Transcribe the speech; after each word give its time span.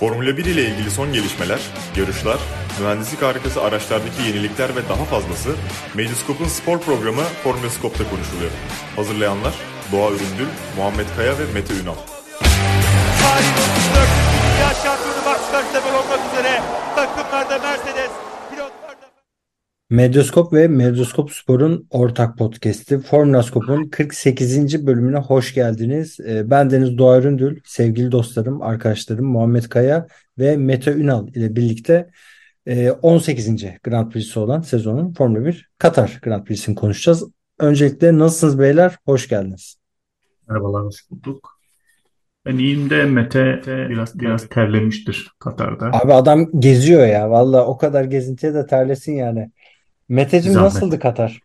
Formula 0.00 0.36
1 0.36 0.44
ile 0.44 0.64
ilgili 0.64 0.90
son 0.90 1.12
gelişmeler, 1.12 1.60
görüşler, 1.96 2.36
mühendislik 2.80 3.22
harikası 3.22 3.62
araçlardaki 3.62 4.22
yenilikler 4.26 4.76
ve 4.76 4.88
daha 4.88 5.04
fazlası 5.04 5.50
Medyascope'un 5.94 6.48
spor 6.48 6.80
programı 6.80 7.22
Formula 7.44 7.70
Scope'da 7.70 8.10
konuşuluyor. 8.10 8.50
Hazırlayanlar 8.96 9.54
Doğa 9.92 10.10
Üründül, 10.10 10.48
Muhammed 10.76 11.06
Kaya 11.16 11.38
ve 11.38 11.44
Mete 11.54 11.74
Ünal. 11.74 11.94
Tarihin 13.22 13.52
34. 13.52 14.08
Dünya 14.44 14.74
şampiyonu 14.74 15.24
Max 15.24 15.40
Verstappen 15.52 15.94
olmak 15.94 16.20
üzere 16.32 16.62
takımlarda 16.96 17.58
Mercedes. 17.58 18.10
Medyaskop 19.94 20.52
ve 20.52 20.68
Medyaskop 20.68 21.30
Spor'un 21.30 21.86
ortak 21.90 22.38
podcast'i 22.38 22.98
Formula 22.98 23.42
Scope'un 23.42 23.88
48. 23.88 24.86
bölümüne 24.86 25.18
hoş 25.18 25.54
geldiniz. 25.54 26.20
Ee, 26.20 26.50
Ben 26.50 26.70
Deniz 26.70 26.98
Doğa 26.98 27.18
Üründül, 27.18 27.60
sevgili 27.64 28.12
dostlarım, 28.12 28.62
arkadaşlarım 28.62 29.26
Muhammed 29.26 29.64
Kaya 29.64 30.06
ve 30.38 30.56
Mete 30.56 30.92
Ünal 30.92 31.28
ile 31.28 31.56
birlikte 31.56 32.10
e, 32.66 32.90
18. 32.90 33.64
Grand 33.82 34.12
Prix'si 34.12 34.38
olan 34.38 34.60
sezonun 34.60 35.12
Formula 35.12 35.44
1 35.44 35.70
Katar 35.78 36.18
Grand 36.22 36.44
Prix'sini 36.44 36.74
konuşacağız. 36.74 37.24
Öncelikle 37.58 38.18
nasılsınız 38.18 38.58
beyler? 38.58 38.96
Hoş 39.04 39.28
geldiniz. 39.28 39.76
Merhabalar, 40.48 40.84
hoş 40.84 41.10
bulduk. 41.10 41.60
Ben 42.46 42.58
iyiyim 42.58 42.90
de 42.90 43.04
Mete 43.04 43.62
biraz 43.66 44.18
biraz 44.18 44.48
terlemiştir 44.48 45.30
Katar'da. 45.38 45.90
Abi 45.92 46.12
adam 46.12 46.60
geziyor 46.60 47.06
ya. 47.06 47.30
Valla 47.30 47.66
o 47.66 47.78
kadar 47.78 48.04
gezintiye 48.04 48.54
de 48.54 48.66
terlesin 48.66 49.12
yani. 49.12 49.50
Meteciğim 50.08 50.54
Zahmet. 50.54 50.60
nasıldı 50.60 50.98
Katar? 50.98 51.40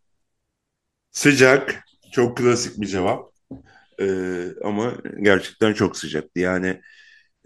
Sıcak, 1.12 1.84
çok 2.12 2.38
klasik 2.38 2.82
bir 2.82 2.88
cevap. 2.88 3.32
Ee, 4.02 4.48
ama 4.66 4.94
gerçekten 5.22 5.74
çok 5.74 5.98
sıcaktı. 5.98 6.40
Yani 6.42 6.82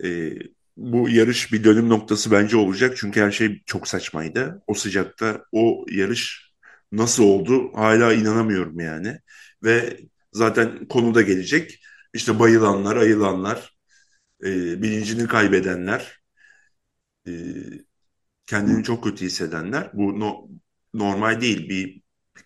e, 0.05 0.33
bu 0.77 1.09
yarış 1.09 1.53
bir 1.53 1.63
dönüm 1.63 1.89
noktası 1.89 2.31
bence 2.31 2.57
olacak. 2.57 2.97
Çünkü 2.97 3.21
her 3.21 3.31
şey 3.31 3.63
çok 3.65 3.89
saçmaydı. 3.89 4.63
O 4.67 4.73
sıcakta 4.73 5.45
o 5.51 5.85
yarış 5.91 6.51
nasıl 6.91 7.23
oldu 7.23 7.71
hala 7.75 8.13
inanamıyorum 8.13 8.79
yani. 8.79 9.19
Ve 9.63 9.99
zaten 10.33 10.87
konu 10.87 11.15
da 11.15 11.21
gelecek. 11.21 11.79
İşte 12.13 12.39
bayılanlar, 12.39 12.97
ayılanlar, 12.97 13.77
e, 14.45 14.83
bilincini 14.83 15.27
kaybedenler, 15.27 16.19
e, 17.27 17.31
kendini 18.45 18.83
çok 18.83 19.03
kötü 19.03 19.25
hissedenler. 19.25 19.89
Bu 19.93 20.19
no- 20.19 20.47
normal 20.93 21.41
değil. 21.41 21.69
Bir 21.69 22.01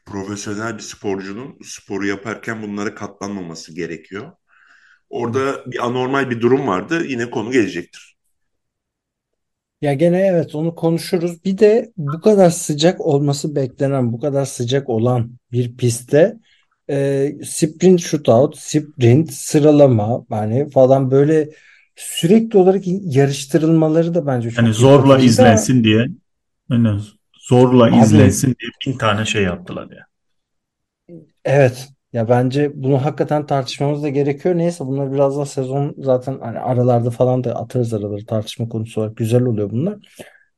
profesyonel 0.05 0.77
bir 0.77 0.83
sporcunun 0.83 1.57
sporu 1.63 2.07
yaparken 2.07 2.63
bunlara 2.63 2.95
katlanmaması 2.95 3.75
gerekiyor. 3.75 4.31
Orada 5.09 5.71
bir 5.71 5.85
anormal 5.85 6.29
bir 6.29 6.41
durum 6.41 6.67
vardı. 6.67 7.05
Yine 7.07 7.29
konu 7.29 7.51
gelecektir. 7.51 8.17
Ya 9.81 9.93
gene 9.93 10.27
evet 10.27 10.55
onu 10.55 10.75
konuşuruz. 10.75 11.45
Bir 11.45 11.57
de 11.57 11.91
bu 11.97 12.21
kadar 12.21 12.49
sıcak 12.49 13.01
olması 13.01 13.55
beklenen, 13.55 14.13
bu 14.13 14.19
kadar 14.19 14.45
sıcak 14.45 14.89
olan 14.89 15.31
bir 15.51 15.77
pistte 15.77 16.37
e, 16.89 17.31
sprint 17.45 18.01
shootout, 18.01 18.57
sprint 18.57 19.33
sıralama 19.33 20.25
yani 20.31 20.69
falan 20.69 21.11
böyle 21.11 21.49
sürekli 21.95 22.57
olarak 22.57 22.83
yarıştırılmaları 22.85 24.13
da 24.13 24.27
bence 24.27 24.51
çok 24.51 24.63
Yani 24.63 24.73
zorla 24.73 25.19
izlensin 25.19 25.83
diye, 25.83 26.07
yani 26.71 26.99
zorla 27.49 27.85
abi 27.85 27.97
izlensin 27.97 28.47
diye 28.47 28.71
bin 28.87 28.97
tane 28.97 29.25
şey 29.25 29.43
yaptılar 29.43 29.87
ya. 29.91 30.05
evet 31.45 31.87
ya 32.13 32.29
bence 32.29 32.71
bunu 32.75 33.05
hakikaten 33.05 33.45
tartışmamız 33.45 34.03
da 34.03 34.09
gerekiyor. 34.09 34.57
Neyse 34.57 34.85
bunları 34.85 35.13
biraz 35.13 35.35
daha 35.35 35.45
sezon 35.45 35.95
zaten 35.97 36.39
hani 36.41 36.59
aralarda 36.59 37.09
falan 37.09 37.43
da 37.43 37.55
atarız 37.55 37.93
araları 37.93 38.25
tartışma 38.25 38.69
konusu 38.69 39.01
olarak 39.01 39.17
güzel 39.17 39.41
oluyor 39.41 39.71
bunlar. 39.71 39.97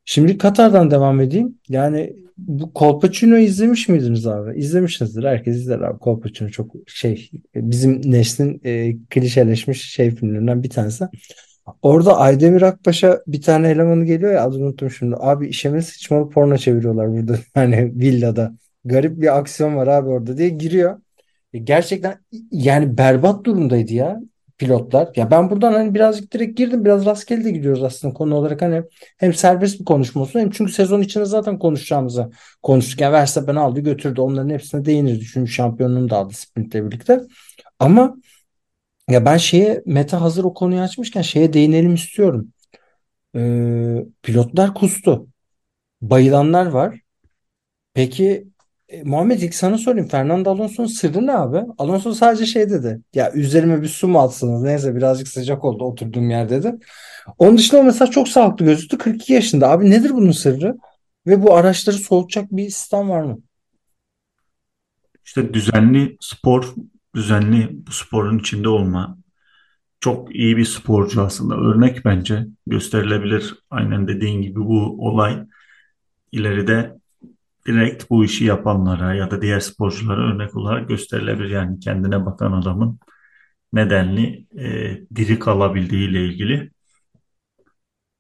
Şimdi 0.06 0.38
Katar'dan 0.38 0.92
devam 0.92 1.22
edeyim. 1.22 1.60
Yani 1.70 2.16
bu 2.38 2.74
Kolpaçino'yu 2.74 3.44
izlemiş 3.44 3.90
miydiniz 3.90 4.28
abi? 4.28 4.60
İzlemişsinizdir. 4.60 5.24
Herkes 5.24 5.56
izler 5.56 5.80
abi. 5.80 6.00
Kolpaçino 6.00 6.50
çok 6.50 6.72
şey 6.88 7.32
bizim 7.56 8.12
neslin 8.12 8.62
e, 8.64 8.98
klişeleşmiş 9.10 9.92
şey 9.92 10.16
filmlerinden 10.16 10.64
bir 10.64 10.70
tanesi. 10.70 11.08
Orada 11.82 12.18
Aydemir 12.18 12.62
Akbaş'a 12.62 13.22
bir 13.28 13.42
tane 13.42 13.70
elemanı 13.70 14.06
geliyor 14.06 14.32
ya 14.34 14.44
adını 14.44 14.64
unuttum 14.66 14.92
şimdi. 14.92 15.16
Abi 15.20 15.48
işeme 15.48 15.82
sıçmalı 15.82 16.30
porno 16.30 16.58
çeviriyorlar 16.58 17.12
burada. 17.14 17.36
Hani 17.54 17.92
villada. 18.00 18.52
Garip 18.86 19.22
bir 19.22 19.38
aksiyon 19.38 19.76
var 19.76 19.88
abi 19.88 20.10
orada 20.10 20.38
diye 20.38 20.50
giriyor. 20.50 21.02
E, 21.54 21.58
Gerçekten 21.60 22.18
yani 22.52 22.98
berbat 22.98 23.46
durumdaydı 23.46 23.94
ya 23.94 24.20
pilotlar. 24.58 25.10
Ya 25.16 25.32
ben 25.32 25.50
buradan 25.50 25.74
hani 25.74 25.96
birazcık 25.96 26.34
direkt 26.34 26.58
girdim. 26.58 26.86
Biraz 26.86 27.06
rastgele 27.06 27.44
de 27.44 27.52
gidiyoruz 27.52 27.84
aslında 27.84 28.14
konu 28.14 28.36
olarak 28.36 28.62
hani 28.62 28.84
hem 29.18 29.34
serbest 29.34 29.80
bir 29.80 29.86
konuşma 29.86 30.22
olsun 30.22 30.40
hem 30.40 30.50
çünkü 30.50 30.72
sezon 30.72 31.02
içinde 31.02 31.26
zaten 31.26 31.60
konuşacağımızı 31.60 32.32
konuştuk. 32.64 33.02
Yani 33.02 33.14
Verstappen 33.14 33.56
aldı 33.56 33.80
götürdü. 33.80 34.22
Onların 34.22 34.50
hepsine 34.50 34.86
değiniriz. 34.86 35.22
Üçüncü 35.22 35.52
şampiyonluğunu 35.52 36.10
da 36.10 36.18
aldı 36.18 36.34
sprintle 36.34 36.86
birlikte. 36.86 37.22
Ama 37.80 38.16
ya 39.10 39.26
ben 39.26 39.38
şeye 39.38 39.84
Meta 39.86 40.22
hazır 40.22 40.44
o 40.44 40.54
konuyu 40.54 40.82
açmışken 40.82 41.22
şeye 41.22 41.54
değinelim 41.54 41.94
istiyorum. 41.94 42.54
Ee, 43.36 44.06
pilotlar 44.24 44.74
kustu. 44.74 45.28
Bayılanlar 46.02 46.66
var. 46.66 47.00
Peki 47.94 48.48
e, 48.90 49.04
Muhammed 49.04 49.42
ilk 49.42 49.56
sana 49.56 49.78
sorayım. 49.78 50.08
Fernando 50.08 50.50
Alonso'nun 50.52 50.88
sırrı 50.88 51.28
ne 51.28 51.34
abi? 51.34 51.62
Alonso 51.78 52.14
sadece 52.14 52.46
şey 52.46 52.70
dedi. 52.70 53.02
Ya 53.14 53.32
üzerime 53.34 53.82
bir 53.82 53.88
su 53.88 54.08
mu 54.08 54.20
atsanız? 54.20 54.64
Neyse 54.64 54.96
birazcık 54.96 55.28
sıcak 55.28 55.66
oldu 55.66 55.84
oturduğum 55.84 56.30
yer 56.30 56.50
dedi. 56.50 56.76
Onun 57.38 57.58
dışında 57.58 57.82
o 57.82 57.84
mesela 57.84 58.12
çok 58.12 58.28
sağlıklı 58.28 58.66
gözüktü. 58.66 58.98
42 58.98 59.34
yaşında. 59.34 59.70
Abi 59.70 59.90
nedir 59.90 60.10
bunun 60.10 60.32
sırrı? 60.32 60.78
Ve 61.28 61.44
bu 61.44 61.56
araçları 61.56 61.96
soğutacak 61.96 62.52
bir 62.52 62.70
sistem 62.70 63.10
var 63.10 63.22
mı? 63.22 63.40
İşte 65.26 65.54
düzenli 65.54 66.18
spor, 66.20 66.74
düzenli 67.16 67.70
bu 67.88 67.92
sporun 67.92 68.40
içinde 68.40 68.70
olma. 68.70 69.18
Çok 70.00 70.36
iyi 70.36 70.58
bir 70.58 70.66
sporcu 70.66 71.22
aslında. 71.22 71.56
Örnek 71.56 72.06
bence 72.06 72.46
gösterilebilir. 72.68 73.56
Aynen 73.70 74.08
dediğin 74.08 74.42
gibi 74.42 74.60
bu 74.60 75.08
olay 75.08 75.46
ileride 76.32 76.96
direkt 77.68 78.10
bu 78.10 78.26
işi 78.26 78.46
yapanlara 78.46 79.14
ya 79.16 79.32
da 79.32 79.42
diğer 79.42 79.60
sporculara 79.60 80.34
örnek 80.34 80.56
olarak 80.56 80.90
gösterilebilir. 80.90 81.50
Yani 81.50 81.80
kendine 81.80 82.26
bakan 82.26 82.52
adamın 82.52 83.00
nedenli 83.74 84.48
e, 84.58 84.98
diri 85.16 85.40
kalabildiği 85.40 86.10
ile 86.10 86.26
ilgili. 86.26 86.72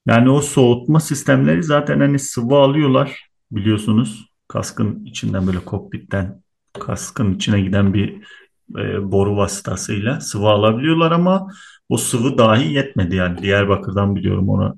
Yani 0.08 0.30
o 0.30 0.42
soğutma 0.42 1.00
sistemleri 1.00 1.64
zaten 1.64 2.00
hani 2.00 2.20
sıvı 2.20 2.56
alıyorlar 2.56 3.30
biliyorsunuz. 3.52 4.30
Kaskın 4.48 5.06
içinden 5.06 5.48
böyle 5.48 5.60
kokpitten 5.60 6.42
kaskın 6.74 7.36
içine 7.36 7.62
giden 7.62 7.94
bir 7.94 8.28
e, 8.78 9.12
boru 9.12 9.38
vasıtasıyla 9.38 10.22
sıvı 10.22 10.48
alabiliyorlar 10.50 11.12
ama 11.12 11.48
o 11.90 11.98
sıvı 11.98 12.38
dahi 12.38 12.74
yetmedi 12.74 13.16
yani. 13.16 13.42
Diyarbakır'dan 13.42 14.16
biliyorum 14.16 14.50
ona. 14.50 14.76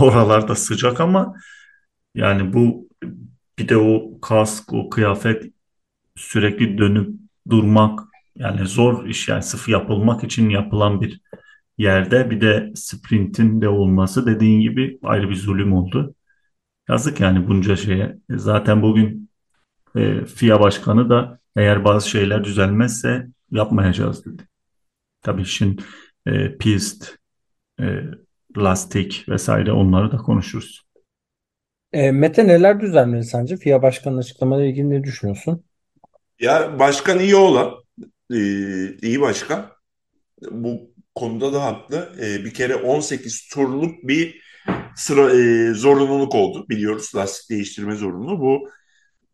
Oralarda 0.00 0.54
sıcak 0.54 1.00
ama 1.00 1.34
yani 2.14 2.52
bu 2.52 2.88
bir 3.58 3.68
de 3.68 3.76
o 3.76 4.20
kask, 4.20 4.72
o 4.72 4.90
kıyafet 4.90 5.52
sürekli 6.16 6.78
dönüp 6.78 7.10
durmak 7.50 8.00
yani 8.36 8.66
zor 8.66 9.06
iş 9.06 9.28
yani 9.28 9.42
sırf 9.42 9.68
yapılmak 9.68 10.24
için 10.24 10.50
yapılan 10.50 11.00
bir 11.00 11.20
yerde 11.78 12.30
bir 12.30 12.40
de 12.40 12.72
sprintin 12.76 13.60
de 13.60 13.68
olması 13.68 14.26
dediğin 14.26 14.60
gibi 14.60 14.98
ayrı 15.02 15.30
bir 15.30 15.36
zulüm 15.36 15.72
oldu. 15.72 16.14
Yazık 16.88 17.20
yani 17.20 17.48
bunca 17.48 17.76
şeye. 17.76 18.18
E, 18.30 18.38
Zaten 18.38 18.82
bugün 18.82 19.30
e, 19.96 20.24
FIA 20.24 20.60
başkanı 20.60 21.10
da 21.10 21.40
eğer 21.56 21.84
bazı 21.84 22.10
şeyler 22.10 22.44
düzelmezse 22.44 23.26
yapmayacağız 23.50 24.24
dedi. 24.24 24.42
Tabii 25.22 25.42
işin 25.42 25.80
e, 26.26 26.56
pist, 26.58 27.16
e, 27.80 27.84
lastik 28.56 29.24
vesaire 29.28 29.72
onları 29.72 30.12
da 30.12 30.16
konuşuruz. 30.16 30.82
E, 31.92 32.12
Mete 32.12 32.46
neler 32.46 32.80
düzenleri 32.80 33.24
sence? 33.24 33.56
FIA 33.56 33.82
Başkanı'nın 33.82 34.20
açıklamalarıyla 34.20 34.70
ilgili 34.70 34.90
ne 34.90 35.04
düşünüyorsun? 35.04 35.64
Ya 36.40 36.78
başkan 36.78 37.18
iyi 37.18 37.36
olan, 37.36 37.74
e, 38.32 38.38
iyi 39.02 39.20
başkan. 39.20 39.70
Bu 40.50 40.90
konuda 41.14 41.52
da 41.52 41.64
haklı. 41.64 42.12
E, 42.22 42.44
bir 42.44 42.54
kere 42.54 42.74
18 42.74 43.48
turluk 43.48 43.94
bir 44.02 44.40
sıra 44.96 45.30
e, 45.36 45.74
zorunluluk 45.74 46.34
oldu. 46.34 46.66
Biliyoruz 46.68 47.12
lastik 47.16 47.50
değiştirme 47.50 47.94
zorunluluğu. 47.96 48.40
Bu 48.40 48.68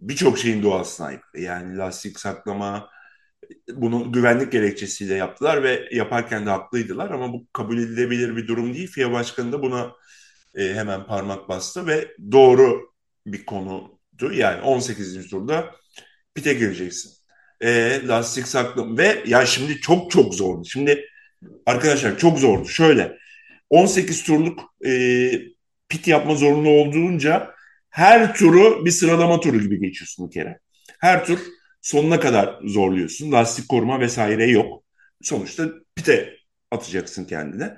birçok 0.01 0.39
şeyin 0.39 0.63
doğasına 0.63 1.07
aykırı. 1.07 1.43
Yani 1.43 1.77
lastik 1.77 2.21
saklama, 2.21 2.91
bunu 3.75 4.13
güvenlik 4.13 4.53
gerekçesiyle 4.53 5.15
yaptılar 5.15 5.63
ve 5.63 5.89
yaparken 5.93 6.47
de 6.47 6.51
haklıydılar 6.51 7.11
ama 7.11 7.33
bu 7.33 7.47
kabul 7.53 7.79
edilebilir 7.79 8.37
bir 8.37 8.49
durum 8.49 8.75
değil. 8.75 8.89
FIA 8.89 9.13
Başkanı 9.13 9.53
da 9.53 9.63
buna 9.63 9.93
e, 10.55 10.75
hemen 10.75 11.07
parmak 11.07 11.49
bastı 11.49 11.87
ve 11.87 12.09
doğru 12.33 12.91
bir 13.27 13.47
konudu. 13.47 14.33
Yani 14.33 14.63
18. 14.63 15.31
turda 15.31 15.75
pite 16.35 16.55
gireceksin. 16.55 17.13
E, 17.61 18.01
lastik 18.07 18.49
saklama 18.49 18.99
ve 18.99 19.23
ya 19.27 19.47
şimdi 19.47 19.81
çok 19.81 20.11
çok 20.11 20.35
zordu. 20.35 20.65
Şimdi 20.65 21.05
arkadaşlar 21.67 22.19
çok 22.19 22.39
zordu. 22.39 22.69
Şöyle 22.69 23.19
18 23.71 24.23
turluk 24.23 24.61
e, 24.87 25.33
pit 25.89 26.09
yapma 26.09 26.35
zorunlu 26.35 26.69
olduğunca 26.69 27.55
her 27.91 28.35
turu 28.35 28.85
bir 28.85 28.91
sıralama 28.91 29.41
turu 29.41 29.61
gibi 29.61 29.81
geçiyorsun 29.81 30.29
bir 30.29 30.35
kere. 30.35 30.59
Her 31.01 31.25
tur 31.25 31.39
sonuna 31.83 32.21
kadar 32.21 32.59
zorluyorsun. 32.65 33.33
Lastik 33.33 33.69
koruma 33.69 34.01
vesaire 34.01 34.47
yok. 34.47 34.85
Sonuçta 35.23 35.69
pite 35.97 36.37
atacaksın 36.71 37.25
kendine. 37.25 37.77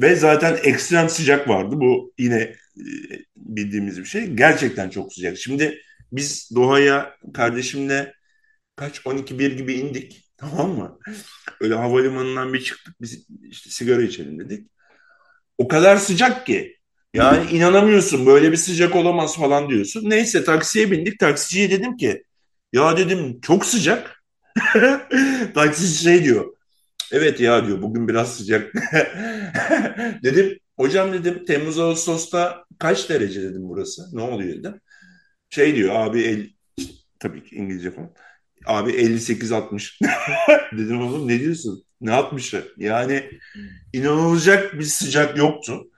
Ve 0.00 0.16
zaten 0.16 0.58
ekstrem 0.62 1.08
sıcak 1.08 1.48
vardı. 1.48 1.76
Bu 1.80 2.12
yine 2.18 2.40
e, 2.40 2.56
bildiğimiz 3.36 3.98
bir 3.98 4.04
şey. 4.04 4.26
Gerçekten 4.26 4.90
çok 4.90 5.12
sıcak. 5.14 5.38
Şimdi 5.38 5.80
biz 6.12 6.50
Doha'ya 6.54 7.16
kardeşimle 7.34 8.14
kaç 8.76 9.06
12-1 9.06 9.56
gibi 9.56 9.74
indik. 9.74 10.26
Tamam 10.36 10.70
mı? 10.70 10.98
Öyle 11.60 11.74
havalimanından 11.74 12.52
bir 12.52 12.60
çıktık. 12.60 12.94
Biz 13.00 13.26
işte 13.42 13.70
sigara 13.70 14.02
içelim 14.02 14.38
dedik. 14.38 14.70
O 15.58 15.68
kadar 15.68 15.96
sıcak 15.96 16.46
ki. 16.46 16.79
Yani 17.14 17.50
inanamıyorsun 17.50 18.26
böyle 18.26 18.52
bir 18.52 18.56
sıcak 18.56 18.96
olamaz 18.96 19.36
falan 19.36 19.68
diyorsun. 19.68 20.10
Neyse 20.10 20.44
taksiye 20.44 20.90
bindik. 20.90 21.18
Taksiciye 21.18 21.70
dedim 21.70 21.96
ki 21.96 22.24
ya 22.72 22.96
dedim 22.96 23.40
çok 23.40 23.66
sıcak. 23.66 24.22
Taksici 25.54 26.02
şey 26.02 26.24
diyor. 26.24 26.54
Evet 27.12 27.40
ya 27.40 27.66
diyor 27.66 27.82
bugün 27.82 28.08
biraz 28.08 28.36
sıcak. 28.36 28.72
dedim 30.22 30.58
hocam 30.76 31.12
dedim 31.12 31.44
Temmuz 31.44 31.78
Ağustos'ta 31.78 32.64
kaç 32.78 33.08
derece 33.10 33.42
dedim 33.42 33.68
burası. 33.68 34.02
Ne 34.12 34.22
oluyor 34.22 34.58
dedim. 34.58 34.80
Şey 35.50 35.76
diyor 35.76 35.94
abi 35.94 36.22
el, 36.22 36.50
tabii 37.18 37.44
ki 37.44 37.56
İngilizce 37.56 37.90
falan. 37.90 38.10
Abi 38.66 38.90
58-60. 38.92 39.98
dedim 40.78 41.00
oğlum 41.02 41.28
ne 41.28 41.40
diyorsun? 41.40 41.84
Ne 42.00 42.10
60'ı? 42.10 42.64
Yani 42.76 43.30
inanılacak 43.92 44.78
bir 44.78 44.84
sıcak 44.84 45.38
yoktu. 45.38 45.90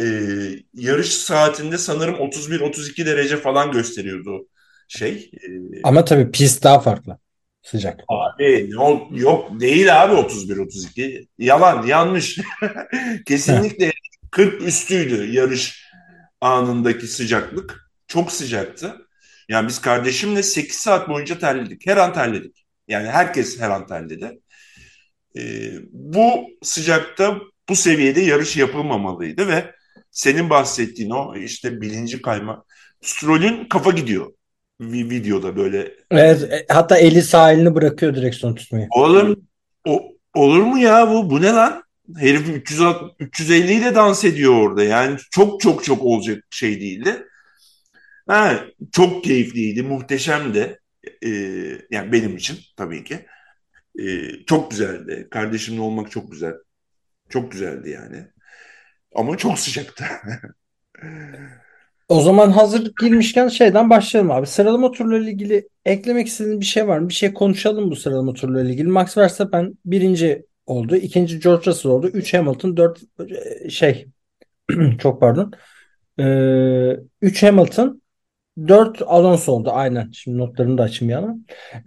Ee, 0.00 0.04
yarış 0.74 1.08
saatinde 1.14 1.78
sanırım 1.78 2.14
31-32 2.14 3.06
derece 3.06 3.36
falan 3.36 3.72
gösteriyordu 3.72 4.48
şey. 4.88 5.30
Ee, 5.34 5.80
Ama 5.84 6.04
tabii 6.04 6.30
pist 6.30 6.64
daha 6.64 6.80
farklı. 6.80 7.18
Sıcak. 7.62 8.00
Abi 8.08 8.66
yok, 8.68 9.20
yok 9.20 9.60
değil 9.60 10.02
abi 10.02 10.14
31-32. 10.14 11.26
Yalan 11.38 11.86
yanlış. 11.86 12.38
Kesinlikle 13.26 13.92
40 14.30 14.62
üstüydü 14.62 15.32
yarış 15.32 15.84
anındaki 16.40 17.06
sıcaklık. 17.06 17.90
Çok 18.06 18.32
sıcaktı. 18.32 18.96
Yani 19.48 19.68
biz 19.68 19.80
kardeşimle 19.80 20.42
8 20.42 20.76
saat 20.76 21.08
boyunca 21.08 21.38
terledik. 21.38 21.86
Her 21.86 21.96
an 21.96 22.12
terledik. 22.12 22.64
Yani 22.88 23.08
herkes 23.08 23.60
her 23.60 23.70
an 23.70 23.86
terledi. 23.86 24.40
Ee, 25.38 25.72
bu 25.92 26.44
sıcakta 26.62 27.40
bu 27.68 27.76
seviyede 27.76 28.20
yarış 28.20 28.56
yapılmamalıydı 28.56 29.48
ve 29.48 29.74
senin 30.12 30.50
bahsettiğin 30.50 31.10
o 31.10 31.36
işte 31.36 31.80
bilinci 31.80 32.22
kayma. 32.22 32.64
Stroll'ün 33.00 33.64
kafa 33.68 33.90
gidiyor 33.90 34.32
bir 34.80 35.10
videoda 35.10 35.56
böyle. 35.56 35.94
Evet, 36.10 36.42
e, 36.42 36.66
hatta 36.68 36.98
eli 36.98 37.22
sağ 37.22 37.52
elini 37.52 37.74
bırakıyor 37.74 38.14
direksiyon 38.14 38.54
tutmayı. 38.54 38.88
Oğlum 38.90 39.48
o, 39.88 40.02
olur 40.34 40.62
mu 40.62 40.78
ya 40.78 41.10
bu? 41.10 41.30
Bu 41.30 41.42
ne 41.42 41.48
lan? 41.48 41.82
Herif 42.16 42.48
300, 42.48 42.80
350 43.20 43.72
ile 43.72 43.94
dans 43.94 44.24
ediyor 44.24 44.54
orada. 44.54 44.84
Yani 44.84 45.16
çok 45.30 45.60
çok 45.60 45.84
çok 45.84 46.02
olacak 46.02 46.44
şey 46.50 46.80
değildi. 46.80 47.26
Ha, 48.26 48.64
çok 48.92 49.24
keyifliydi, 49.24 49.82
muhteşemdi. 49.82 50.78
Ee, 51.24 51.28
yani 51.90 52.12
benim 52.12 52.36
için 52.36 52.58
tabii 52.76 53.04
ki. 53.04 53.26
Ee, 53.98 54.44
çok 54.46 54.70
güzeldi. 54.70 55.28
Kardeşimle 55.30 55.80
olmak 55.80 56.10
çok 56.10 56.32
güzel. 56.32 56.54
Çok 57.28 57.52
güzeldi 57.52 57.90
yani. 57.90 58.26
Ama 59.14 59.36
çok 59.36 59.58
sıcaktı. 59.58 60.04
O 62.08 62.20
zaman 62.20 62.50
hazır 62.50 62.92
girmişken 63.00 63.48
şeyden 63.48 63.90
başlayalım 63.90 64.30
abi. 64.30 64.46
Sıralama 64.46 64.90
turlarıyla 64.92 65.30
ilgili 65.30 65.68
eklemek 65.84 66.26
istediğin 66.26 66.60
bir 66.60 66.66
şey 66.66 66.88
var 66.88 66.98
mı? 66.98 67.08
Bir 67.08 67.14
şey 67.14 67.34
konuşalım 67.34 67.90
bu 67.90 67.96
sıralama 67.96 68.32
turlarıyla 68.32 68.72
ilgili. 68.72 68.88
Max 68.88 69.16
Verstappen 69.18 69.74
birinci 69.84 70.46
oldu. 70.66 70.96
ikinci 70.96 71.40
George 71.40 71.66
Russell 71.66 71.92
oldu. 71.92 72.08
Üç 72.08 72.34
Hamilton, 72.34 72.76
dört 72.76 73.00
e, 73.64 73.70
şey 73.70 74.06
çok 74.98 75.20
pardon. 75.20 75.52
Ee, 76.20 77.00
üç 77.22 77.42
Hamilton, 77.42 78.01
dört 78.68 79.02
Alonso 79.06 79.52
oldu 79.52 79.70
aynen. 79.72 80.10
Şimdi 80.12 80.38
notlarını 80.38 80.78
da 80.78 80.82
açayım 80.82 81.10
yana. 81.10 81.36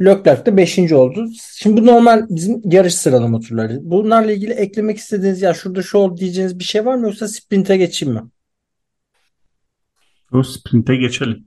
Leclerc 0.01 0.45
de 0.45 0.57
beşinci 0.57 0.95
oldu. 0.95 1.27
Şimdi 1.57 1.81
bu 1.81 1.85
normal 1.85 2.25
bizim 2.29 2.61
yarış 2.65 2.95
sıralama 2.95 3.39
turları. 3.39 3.79
Bunlarla 3.81 4.31
ilgili 4.31 4.53
eklemek 4.53 4.97
istediğiniz 4.97 5.41
ya 5.41 5.53
şurada 5.53 5.81
şu 5.81 5.97
oldu 5.97 6.17
diyeceğiniz 6.17 6.59
bir 6.59 6.63
şey 6.63 6.85
var 6.85 6.95
mı 6.95 7.05
yoksa 7.05 7.27
sprinte 7.27 7.77
geçeyim 7.77 8.15
mi? 8.15 8.21
O 10.31 10.43
sprinte 10.43 10.95
geçelim. 10.95 11.45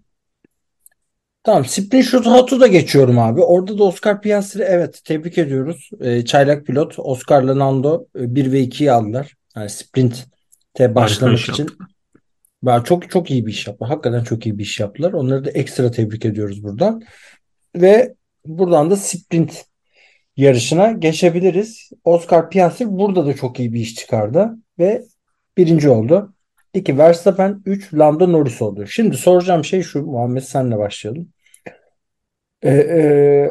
Tamam 1.43 1.65
sprint 1.65 2.05
shoot 2.05 2.27
hot'u 2.27 2.61
da 2.61 2.67
geçiyorum 2.67 3.19
abi. 3.19 3.41
Orada 3.41 3.79
da 3.79 3.85
Oscar 3.85 4.23
Piastri 4.23 4.63
evet 4.63 5.01
tebrik 5.05 5.39
ediyoruz. 5.39 5.91
Ee, 6.01 6.25
çaylak 6.25 6.67
pilot 6.67 6.95
Oscar'la 6.99 7.59
Nando 7.59 8.07
1 8.15 8.47
e, 8.47 8.53
ve 8.53 8.65
2'yi 8.65 8.93
aldılar. 8.93 9.35
Yani 9.57 9.71
sprint'e 9.71 10.95
başlamak 10.95 11.39
için. 11.39 11.67
Ben 12.63 12.83
çok 12.83 13.11
çok 13.11 13.31
iyi 13.31 13.47
bir 13.47 13.53
iş 13.53 13.67
yaptılar. 13.67 13.91
Hakikaten 13.91 14.25
çok 14.25 14.47
iyi 14.47 14.59
bir 14.59 14.63
iş 14.63 14.81
yaptılar. 14.81 15.13
Onları 15.13 15.45
da 15.45 15.51
ekstra 15.51 15.91
tebrik 15.91 16.25
ediyoruz 16.25 16.63
buradan. 16.65 17.03
Ve 17.77 18.15
buradan 18.47 18.91
da 18.91 18.97
sprint 18.97 19.65
yarışına 20.37 20.93
geçebiliriz. 20.93 21.91
Oscar 22.05 22.51
Piastri 22.51 22.87
burada 22.99 23.27
da 23.27 23.35
çok 23.35 23.61
iyi 23.61 23.73
bir 23.75 23.81
iş 23.81 23.95
çıkardı 23.95 24.51
ve 24.79 25.05
birinci 25.57 25.89
oldu. 25.89 26.35
2 26.75 26.99
Verstappen 26.99 27.63
3 27.67 27.95
Lando 27.95 28.33
Norris 28.33 28.63
oldu. 28.63 28.87
Şimdi 28.87 29.17
soracağım 29.17 29.65
şey 29.65 29.83
şu 29.83 30.03
Muhammed 30.03 30.43
senle 30.43 30.79
başlayalım. 30.79 31.33
Ee, 32.63 32.71
e, 32.71 33.51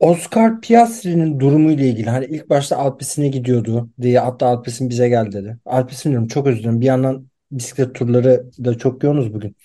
Oscar 0.00 0.60
Piastri'nin 0.60 1.40
durumu 1.40 1.70
ile 1.70 1.88
ilgili 1.88 2.10
hani 2.10 2.24
ilk 2.26 2.50
başta 2.50 2.76
Alpesine 2.76 3.28
gidiyordu 3.28 3.90
diye 4.00 4.18
hatta 4.18 4.46
Alpes'in 4.46 4.90
bize 4.90 5.08
gel 5.08 5.32
dedi. 5.32 5.58
Alpes'in 5.64 6.10
diyorum 6.10 6.28
çok 6.28 6.46
özür 6.46 6.58
dilerim. 6.60 6.80
Bir 6.80 6.86
yandan 6.86 7.27
bisiklet 7.50 7.94
turları 7.94 8.50
da 8.64 8.78
çok 8.78 9.02
yoğunuz 9.02 9.34
bugün. 9.34 9.56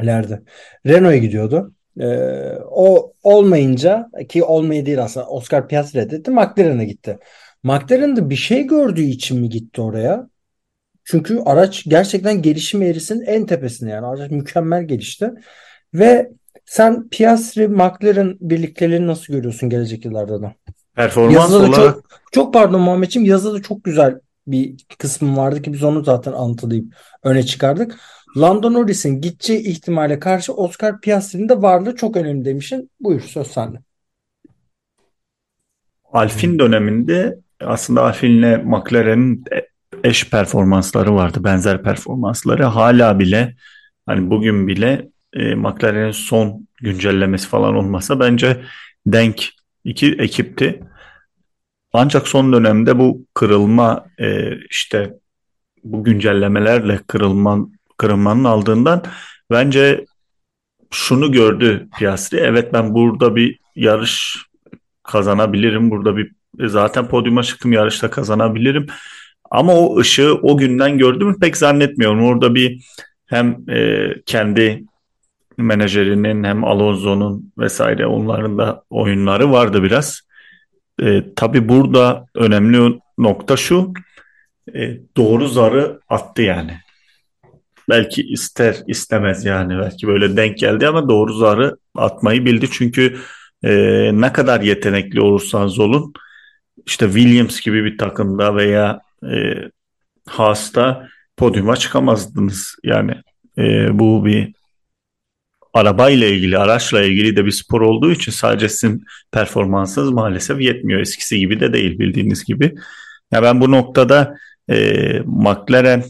İleride. 0.00 0.42
Renault'a 0.86 1.16
gidiyordu. 1.16 1.72
Ee, 2.00 2.58
o 2.70 3.12
olmayınca 3.22 4.10
ki 4.28 4.44
olmayı 4.44 4.86
değil 4.86 5.02
aslında 5.02 5.26
Oscar 5.26 5.68
Piastri 5.68 6.00
reddetti. 6.00 6.30
McLaren'e 6.30 6.84
gitti. 6.84 7.18
McLaren'de 7.62 8.30
bir 8.30 8.36
şey 8.36 8.66
gördüğü 8.66 9.02
için 9.02 9.40
mi 9.40 9.48
gitti 9.48 9.80
oraya? 9.80 10.28
Çünkü 11.04 11.40
araç 11.46 11.84
gerçekten 11.84 12.42
gelişim 12.42 12.82
eğrisinin 12.82 13.26
en 13.26 13.46
tepesinde 13.46 13.90
yani. 13.90 14.06
Araç 14.06 14.30
mükemmel 14.30 14.84
gelişti. 14.84 15.30
Ve 15.94 16.32
sen 16.66 17.08
Piastri, 17.08 17.68
McLaren 17.68 18.36
birlikteliğini 18.40 19.06
nasıl 19.06 19.32
görüyorsun 19.32 19.70
gelecek 19.70 20.04
yıllarda 20.04 20.42
da? 20.42 20.54
Performans 20.94 21.34
Yazıda 21.34 21.62
da 21.62 21.68
olarak 21.68 21.94
çok, 21.94 22.04
çok 22.32 22.54
pardon 22.54 22.80
Muhammedciğim 22.80 23.28
yazıda 23.28 23.54
da 23.54 23.62
çok 23.62 23.84
güzel 23.84 24.20
bir 24.46 24.74
kısmı 24.98 25.36
vardı 25.36 25.62
ki 25.62 25.72
biz 25.72 25.82
onu 25.82 26.04
zaten 26.04 26.32
alıntılayıp 26.32 26.94
öne 27.22 27.42
çıkardık. 27.42 27.98
Lando 28.36 28.72
Norris'in 28.72 29.20
gideceği 29.20 29.60
ihtimale 29.60 30.18
karşı 30.18 30.52
Oscar 30.52 31.00
Piastri'nin 31.00 31.48
de 31.48 31.62
varlığı 31.62 31.96
çok 31.96 32.16
önemli 32.16 32.44
demişsin. 32.44 32.90
Buyur 33.00 33.20
söz 33.20 33.46
sende. 33.46 33.78
Alfin 36.12 36.58
döneminde 36.58 37.38
aslında 37.60 38.02
Alfin'le 38.02 38.64
McLaren'in 38.64 39.44
eş 40.04 40.30
performansları 40.30 41.14
vardı, 41.14 41.44
benzer 41.44 41.82
performansları. 41.82 42.64
Hala 42.64 43.18
bile 43.18 43.54
hani 44.06 44.30
bugün 44.30 44.68
bile 44.68 45.08
e, 45.32 45.54
McLaren'in 45.54 46.10
son 46.10 46.68
güncellemesi 46.82 47.48
falan 47.48 47.74
olmasa 47.74 48.20
bence 48.20 48.62
denk 49.06 49.48
iki 49.84 50.12
ekipti. 50.12 50.80
Ancak 51.96 52.28
son 52.28 52.52
dönemde 52.52 52.98
bu 52.98 53.26
kırılma 53.34 54.06
e, 54.20 54.56
işte 54.70 55.14
bu 55.84 56.04
güncellemelerle 56.04 57.00
kırılman 57.06 57.72
kırılmanın 57.96 58.44
aldığından 58.44 59.02
bence 59.50 60.04
şunu 60.90 61.32
gördü 61.32 61.88
Piastri. 61.98 62.38
Evet 62.38 62.72
ben 62.72 62.94
burada 62.94 63.36
bir 63.36 63.58
yarış 63.76 64.36
kazanabilirim. 65.02 65.90
Burada 65.90 66.16
bir 66.16 66.32
zaten 66.60 67.08
podyuma 67.08 67.42
çıktım 67.42 67.72
yarışta 67.72 68.10
kazanabilirim. 68.10 68.86
Ama 69.50 69.74
o 69.74 69.98
ışığı 69.98 70.34
o 70.42 70.56
günden 70.56 70.98
gördüm 70.98 71.40
pek 71.40 71.56
zannetmiyorum. 71.56 72.24
Orada 72.24 72.54
bir 72.54 72.84
hem 73.26 73.70
e, 73.70 74.08
kendi 74.26 74.84
menajerinin 75.58 76.44
hem 76.44 76.64
Alonso'nun 76.64 77.52
vesaire 77.58 78.06
onların 78.06 78.58
da 78.58 78.82
oyunları 78.90 79.52
vardı 79.52 79.82
biraz. 79.82 80.23
E, 81.02 81.34
tabii 81.36 81.68
burada 81.68 82.26
önemli 82.34 83.00
nokta 83.18 83.56
şu 83.56 83.92
e, 84.74 84.98
doğru 85.16 85.48
zarı 85.48 86.00
attı 86.08 86.42
yani. 86.42 86.78
Belki 87.88 88.22
ister 88.22 88.76
istemez 88.86 89.44
yani 89.44 89.78
belki 89.78 90.06
böyle 90.06 90.36
denk 90.36 90.58
geldi 90.58 90.88
ama 90.88 91.08
doğru 91.08 91.32
zarı 91.32 91.76
atmayı 91.94 92.44
bildi. 92.44 92.68
Çünkü 92.72 93.18
e, 93.64 93.72
ne 94.12 94.32
kadar 94.32 94.60
yetenekli 94.60 95.20
olursanız 95.20 95.78
olun 95.78 96.12
işte 96.86 97.06
Williams 97.06 97.60
gibi 97.60 97.84
bir 97.84 97.98
takımda 97.98 98.56
veya 98.56 99.00
e, 99.22 99.54
Haas'ta 100.26 101.08
podyuma 101.36 101.76
çıkamazdınız. 101.76 102.76
Yani 102.84 103.14
e, 103.58 103.98
bu 103.98 104.24
bir 104.24 104.54
arabayla 105.74 106.28
ilgili, 106.28 106.58
araçla 106.58 107.02
ilgili 107.02 107.36
de 107.36 107.44
bir 107.44 107.50
spor 107.50 107.80
olduğu 107.80 108.12
için 108.12 108.32
sadece 108.32 108.68
sizin 108.68 109.04
performansınız 109.32 110.10
maalesef 110.10 110.60
yetmiyor. 110.60 111.00
Eskisi 111.00 111.38
gibi 111.38 111.60
de 111.60 111.72
değil 111.72 111.98
bildiğiniz 111.98 112.44
gibi. 112.44 112.74
Ya 113.32 113.42
ben 113.42 113.60
bu 113.60 113.70
noktada 113.70 114.36
e, 114.70 114.76
McLaren 115.26 116.04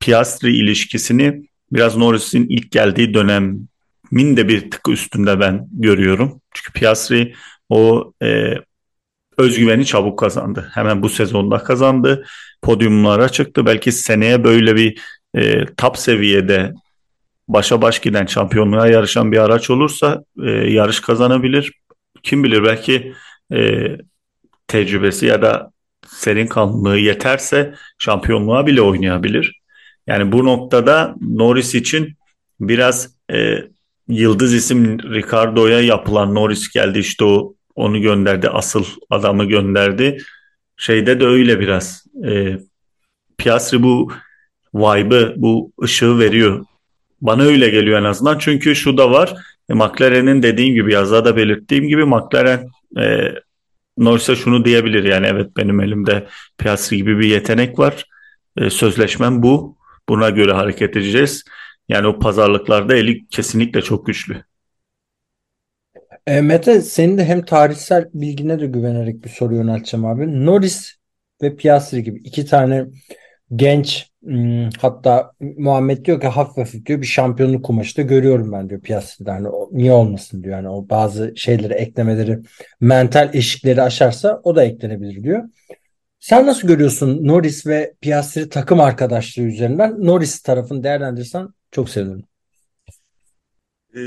Piastri 0.00 0.56
ilişkisini 0.56 1.48
biraz 1.72 1.96
Norris'in 1.96 2.46
ilk 2.48 2.70
geldiği 2.70 3.14
dönemin 3.14 4.36
de 4.36 4.48
bir 4.48 4.70
tık 4.70 4.88
üstünde 4.88 5.40
ben 5.40 5.68
görüyorum. 5.72 6.40
Çünkü 6.54 6.80
Piastri 6.80 7.34
o 7.68 8.12
e, 8.22 8.54
özgüveni 9.38 9.86
çabuk 9.86 10.18
kazandı. 10.18 10.70
Hemen 10.74 11.02
bu 11.02 11.08
sezonda 11.08 11.58
kazandı. 11.58 12.26
Podyumlara 12.62 13.28
çıktı. 13.28 13.66
Belki 13.66 13.92
seneye 13.92 14.44
böyle 14.44 14.76
bir 14.76 15.00
e, 15.34 15.64
top 15.76 15.98
seviyede 15.98 16.72
başa 17.48 17.82
baş 17.82 17.98
giden 18.00 18.26
şampiyonluğa 18.26 18.86
yarışan 18.86 19.32
bir 19.32 19.38
araç 19.38 19.70
olursa 19.70 20.24
e, 20.42 20.50
yarış 20.50 21.00
kazanabilir. 21.00 21.72
Kim 22.22 22.44
bilir 22.44 22.64
belki 22.64 23.14
e, 23.52 23.88
tecrübesi 24.66 25.26
ya 25.26 25.42
da 25.42 25.70
serin 26.06 26.46
kanlılığı 26.46 26.98
yeterse 26.98 27.74
şampiyonluğa 27.98 28.66
bile 28.66 28.82
oynayabilir. 28.82 29.60
Yani 30.06 30.32
bu 30.32 30.44
noktada 30.44 31.14
Norris 31.20 31.74
için 31.74 32.14
biraz 32.60 33.14
e, 33.32 33.58
yıldız 34.08 34.54
isim 34.54 34.98
Ricardo'ya 34.98 35.80
yapılan 35.80 36.34
Norris 36.34 36.68
geldi 36.68 36.98
işte 36.98 37.24
o 37.24 37.54
onu 37.74 38.00
gönderdi 38.00 38.48
asıl 38.48 38.84
adamı 39.10 39.44
gönderdi. 39.44 40.18
Şeyde 40.76 41.20
de 41.20 41.26
öyle 41.26 41.60
biraz 41.60 42.04
e, 42.26 42.58
Piastri 43.38 43.82
bu 43.82 44.12
vibe'ı 44.74 45.34
bu 45.36 45.72
ışığı 45.82 46.18
veriyor. 46.18 46.64
Bana 47.24 47.42
öyle 47.42 47.68
geliyor 47.68 48.00
en 48.00 48.04
azından 48.04 48.38
çünkü 48.38 48.74
şu 48.74 48.98
da 48.98 49.10
var 49.10 49.34
e, 49.70 49.74
McLaren'in 49.74 50.42
dediğim 50.42 50.74
gibi 50.74 50.92
yazda 50.92 51.24
da 51.24 51.36
belirttiğim 51.36 51.88
gibi 51.88 52.04
McLaren 52.04 52.68
e, 52.98 53.28
Norris'e 53.98 54.36
şunu 54.36 54.64
diyebilir 54.64 55.04
yani 55.04 55.26
evet 55.26 55.56
benim 55.56 55.80
elimde 55.80 56.26
Piastri 56.58 56.96
gibi 56.96 57.18
bir 57.18 57.28
yetenek 57.28 57.78
var. 57.78 58.04
E, 58.56 58.70
sözleşmem 58.70 59.42
bu. 59.42 59.76
Buna 60.08 60.30
göre 60.30 60.52
hareket 60.52 60.96
edeceğiz. 60.96 61.44
Yani 61.88 62.06
o 62.06 62.18
pazarlıklarda 62.18 62.96
eli 62.96 63.26
kesinlikle 63.26 63.82
çok 63.82 64.06
güçlü. 64.06 64.44
E, 66.26 66.40
Mete 66.40 66.80
senin 66.80 67.18
de 67.18 67.24
hem 67.24 67.44
tarihsel 67.44 68.08
bilgine 68.14 68.60
de 68.60 68.66
güvenerek 68.66 69.24
bir 69.24 69.28
soru 69.28 69.54
yönelteceğim 69.54 70.06
abi. 70.06 70.46
Norris 70.46 70.94
ve 71.42 71.56
Piastri 71.56 72.02
gibi 72.02 72.18
iki 72.18 72.46
tane 72.46 72.86
genç 73.56 74.10
hatta 74.80 75.32
Muhammed 75.40 76.04
diyor 76.04 76.20
ki 76.20 76.26
hafif 76.26 76.56
hafif 76.56 76.86
diyor 76.86 77.00
bir 77.00 77.06
şampiyonluk 77.06 77.64
kumaşı 77.64 77.96
da 77.96 78.02
görüyorum 78.02 78.52
ben 78.52 78.70
diyor 78.70 78.80
Piastri'de. 78.80 79.30
Hani 79.30 79.48
niye 79.72 79.92
olmasın 79.92 80.42
diyor. 80.42 80.56
Yani 80.56 80.68
o 80.68 80.88
bazı 80.88 81.32
şeyleri 81.36 81.72
eklemeleri 81.72 82.38
mental 82.80 83.30
eşikleri 83.34 83.82
aşarsa 83.82 84.40
o 84.44 84.56
da 84.56 84.64
eklenebilir 84.64 85.22
diyor. 85.22 85.44
Sen 86.20 86.46
nasıl 86.46 86.68
görüyorsun 86.68 87.26
Norris 87.26 87.66
ve 87.66 87.94
Piastri 88.00 88.48
takım 88.48 88.80
arkadaşlığı 88.80 89.42
üzerinden? 89.42 90.06
Norris 90.06 90.42
tarafını 90.42 90.84
değerlendirsen 90.84 91.48
çok 91.70 91.90
sevinirim. 91.90 92.24
Ee, 93.96 94.00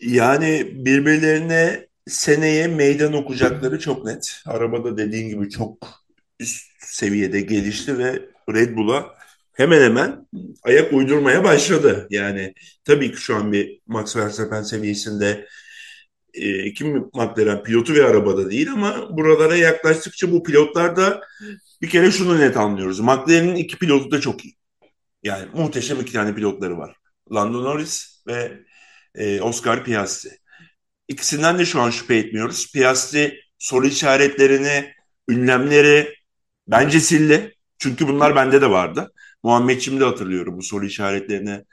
yani 0.00 0.66
birbirlerine 0.74 1.86
seneye 2.06 2.66
meydan 2.66 3.12
okuyacakları 3.12 3.78
çok 3.78 4.04
net. 4.04 4.42
Arabada 4.46 4.96
dediğin 4.96 5.28
gibi 5.28 5.50
çok 5.50 5.88
üst 6.40 6.64
seviyede 6.78 7.40
gelişti 7.40 7.98
ve 7.98 8.33
Red 8.52 8.76
Bull'a 8.76 9.14
hemen 9.52 9.82
hemen 9.82 10.26
ayak 10.62 10.92
uydurmaya 10.92 11.44
başladı. 11.44 12.06
Yani 12.10 12.54
tabii 12.84 13.12
ki 13.12 13.16
şu 13.16 13.36
an 13.36 13.52
bir 13.52 13.80
Max 13.86 14.16
Verstappen 14.16 14.62
seviyesinde 14.62 15.46
e, 16.34 16.72
kim 16.72 16.96
McLaren 16.96 17.62
pilotu 17.62 17.94
ve 17.94 18.04
arabada 18.04 18.50
değil 18.50 18.72
ama 18.72 19.16
buralara 19.16 19.56
yaklaştıkça 19.56 20.32
bu 20.32 20.42
pilotlarda 20.42 21.20
bir 21.82 21.88
kere 21.90 22.10
şunu 22.10 22.40
net 22.40 22.56
anlıyoruz. 22.56 23.00
McLaren'in 23.00 23.56
iki 23.56 23.78
pilotu 23.78 24.10
da 24.10 24.20
çok 24.20 24.44
iyi. 24.44 24.54
Yani 25.22 25.48
muhteşem 25.54 26.00
iki 26.00 26.12
tane 26.12 26.34
pilotları 26.34 26.78
var. 26.78 26.96
Lando 27.34 27.64
Norris 27.64 28.22
ve 28.26 28.52
e, 29.14 29.40
Oscar 29.40 29.84
Piastri. 29.84 30.30
İkisinden 31.08 31.58
de 31.58 31.64
şu 31.64 31.80
an 31.80 31.90
şüphe 31.90 32.16
etmiyoruz. 32.16 32.72
Piastri 32.72 33.40
soru 33.58 33.86
işaretlerini, 33.86 34.94
ünlemleri 35.28 36.14
bence 36.68 37.00
sildi. 37.00 37.53
Çünkü 37.78 38.08
bunlar 38.08 38.36
bende 38.36 38.60
de 38.60 38.70
vardı. 38.70 39.12
Muhammedciğim 39.42 40.00
de 40.00 40.04
hatırlıyorum 40.04 40.58
bu 40.58 40.62
soru 40.62 40.86
işaretlerini 40.86 41.64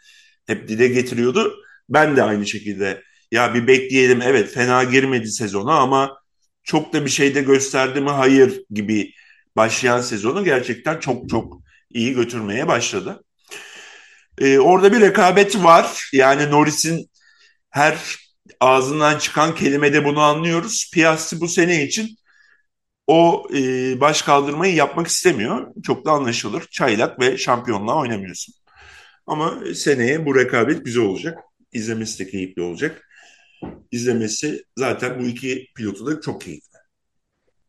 hep 0.47 0.67
dile 0.67 0.87
getiriyordu. 0.87 1.53
Ben 1.89 2.15
de 2.15 2.23
aynı 2.23 2.47
şekilde 2.47 3.03
ya 3.31 3.53
bir 3.53 3.67
bekleyelim 3.67 4.21
evet 4.21 4.53
fena 4.53 4.83
girmedi 4.83 5.31
sezona 5.31 5.73
ama 5.73 6.17
çok 6.63 6.93
da 6.93 7.05
bir 7.05 7.09
şey 7.09 7.35
de 7.35 7.41
gösterdi 7.41 8.01
mi 8.01 8.09
hayır 8.09 8.61
gibi 8.69 9.13
başlayan 9.55 10.01
sezonu 10.01 10.43
gerçekten 10.43 10.99
çok 10.99 11.29
çok 11.29 11.61
iyi 11.89 12.13
götürmeye 12.13 12.67
başladı. 12.67 13.23
Ee, 14.37 14.59
orada 14.59 14.93
bir 14.93 15.01
rekabet 15.01 15.63
var. 15.63 16.09
Yani 16.13 16.51
Norris'in 16.51 17.09
her 17.69 17.97
ağzından 18.59 19.19
çıkan 19.19 19.55
kelimede 19.55 20.05
bunu 20.05 20.19
anlıyoruz. 20.19 20.91
Piastri 20.93 21.39
bu 21.41 21.47
sene 21.47 21.83
için 21.83 22.17
o 23.07 23.47
e, 23.53 23.61
baş 24.01 24.21
kaldırmayı 24.21 24.75
yapmak 24.75 25.07
istemiyor. 25.07 25.73
Çok 25.83 26.05
da 26.05 26.11
anlaşılır. 26.11 26.67
Çaylak 26.71 27.19
ve 27.19 27.37
şampiyonluğa 27.37 27.99
oynamıyorsun. 28.01 28.55
Ama 29.27 29.59
seneye 29.75 30.25
bu 30.25 30.35
rekabet 30.35 30.85
güzel 30.85 31.03
olacak. 31.03 31.39
İzlemesi 31.71 32.25
de 32.25 32.31
keyifli 32.31 32.61
olacak. 32.61 33.07
İzlemesi 33.91 34.63
zaten 34.77 35.19
bu 35.19 35.27
iki 35.27 35.67
pilotu 35.75 36.05
da 36.05 36.21
çok 36.21 36.41
keyifli. 36.41 36.71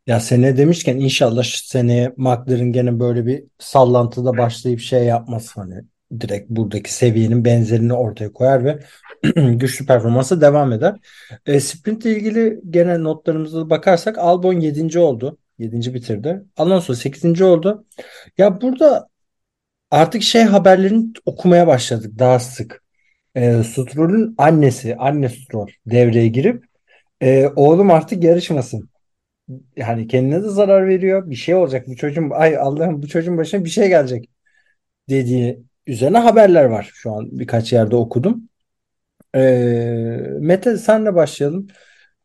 Ya 0.07 0.21
sene 0.21 0.57
demişken 0.57 0.97
inşallah 0.97 1.43
seneye 1.45 2.13
McLaren 2.17 2.73
gene 2.73 3.01
böyle 3.01 3.27
bir 3.27 3.45
sallantıda 3.59 4.39
başlayıp 4.39 4.81
şey 4.81 5.05
yapmaz 5.05 5.53
hani 5.55 5.83
direkt 6.21 6.51
buradaki 6.51 6.95
seviyenin 6.95 7.45
benzerini 7.45 7.93
ortaya 7.93 8.33
koyar 8.33 8.65
ve 8.65 8.79
güçlü 9.57 9.87
performansa 9.87 10.41
devam 10.41 10.73
eder. 10.73 10.97
E, 11.47 11.61
sprint 11.61 12.05
ile 12.05 12.17
ilgili 12.17 12.61
genel 12.71 13.01
notlarımıza 13.01 13.71
bakarsak 13.71 14.19
Albon 14.19 14.53
7. 14.53 14.99
oldu. 14.99 15.39
7. 15.59 15.95
bitirdi. 15.95 16.43
Alonso 16.57 16.95
8. 16.95 17.43
oldu. 17.43 17.87
Ya 18.39 18.61
burada 18.61 19.09
artık 19.91 20.23
şey 20.23 20.43
haberlerini 20.43 21.13
okumaya 21.27 21.67
başladık 21.67 22.19
daha 22.19 22.39
sık. 22.39 22.85
E, 23.35 23.63
Stroll'ün 23.63 24.35
annesi, 24.39 24.97
anne 24.97 25.29
Stroll 25.29 25.69
devreye 25.87 26.29
girip 26.29 26.65
e, 27.21 27.47
oğlum 27.57 27.91
artık 27.91 28.25
yarışmasın. 28.25 28.91
Yani 29.77 30.07
kendine 30.09 30.43
de 30.43 30.49
zarar 30.49 30.89
veriyor. 30.89 31.31
Bir 31.31 31.37
şey 31.37 31.55
olacak 31.55 31.89
bu 31.89 31.97
çocuğun 31.97 32.31
ay 32.31 32.57
Allah'ım 32.57 33.03
bu 33.03 33.09
çocuğun 33.09 33.39
başına 33.39 33.65
bir 33.65 33.71
şey 33.71 33.89
gelecek 33.89 34.31
dediği 35.11 35.63
üzerine 35.87 36.19
haberler 36.19 36.65
var. 36.65 36.91
Şu 36.95 37.13
an 37.13 37.29
birkaç 37.33 37.73
yerde 37.73 37.97
okudum. 37.97 38.49
E, 39.35 39.41
Mete 40.41 40.77
senle 40.77 41.15
başlayalım. 41.15 41.67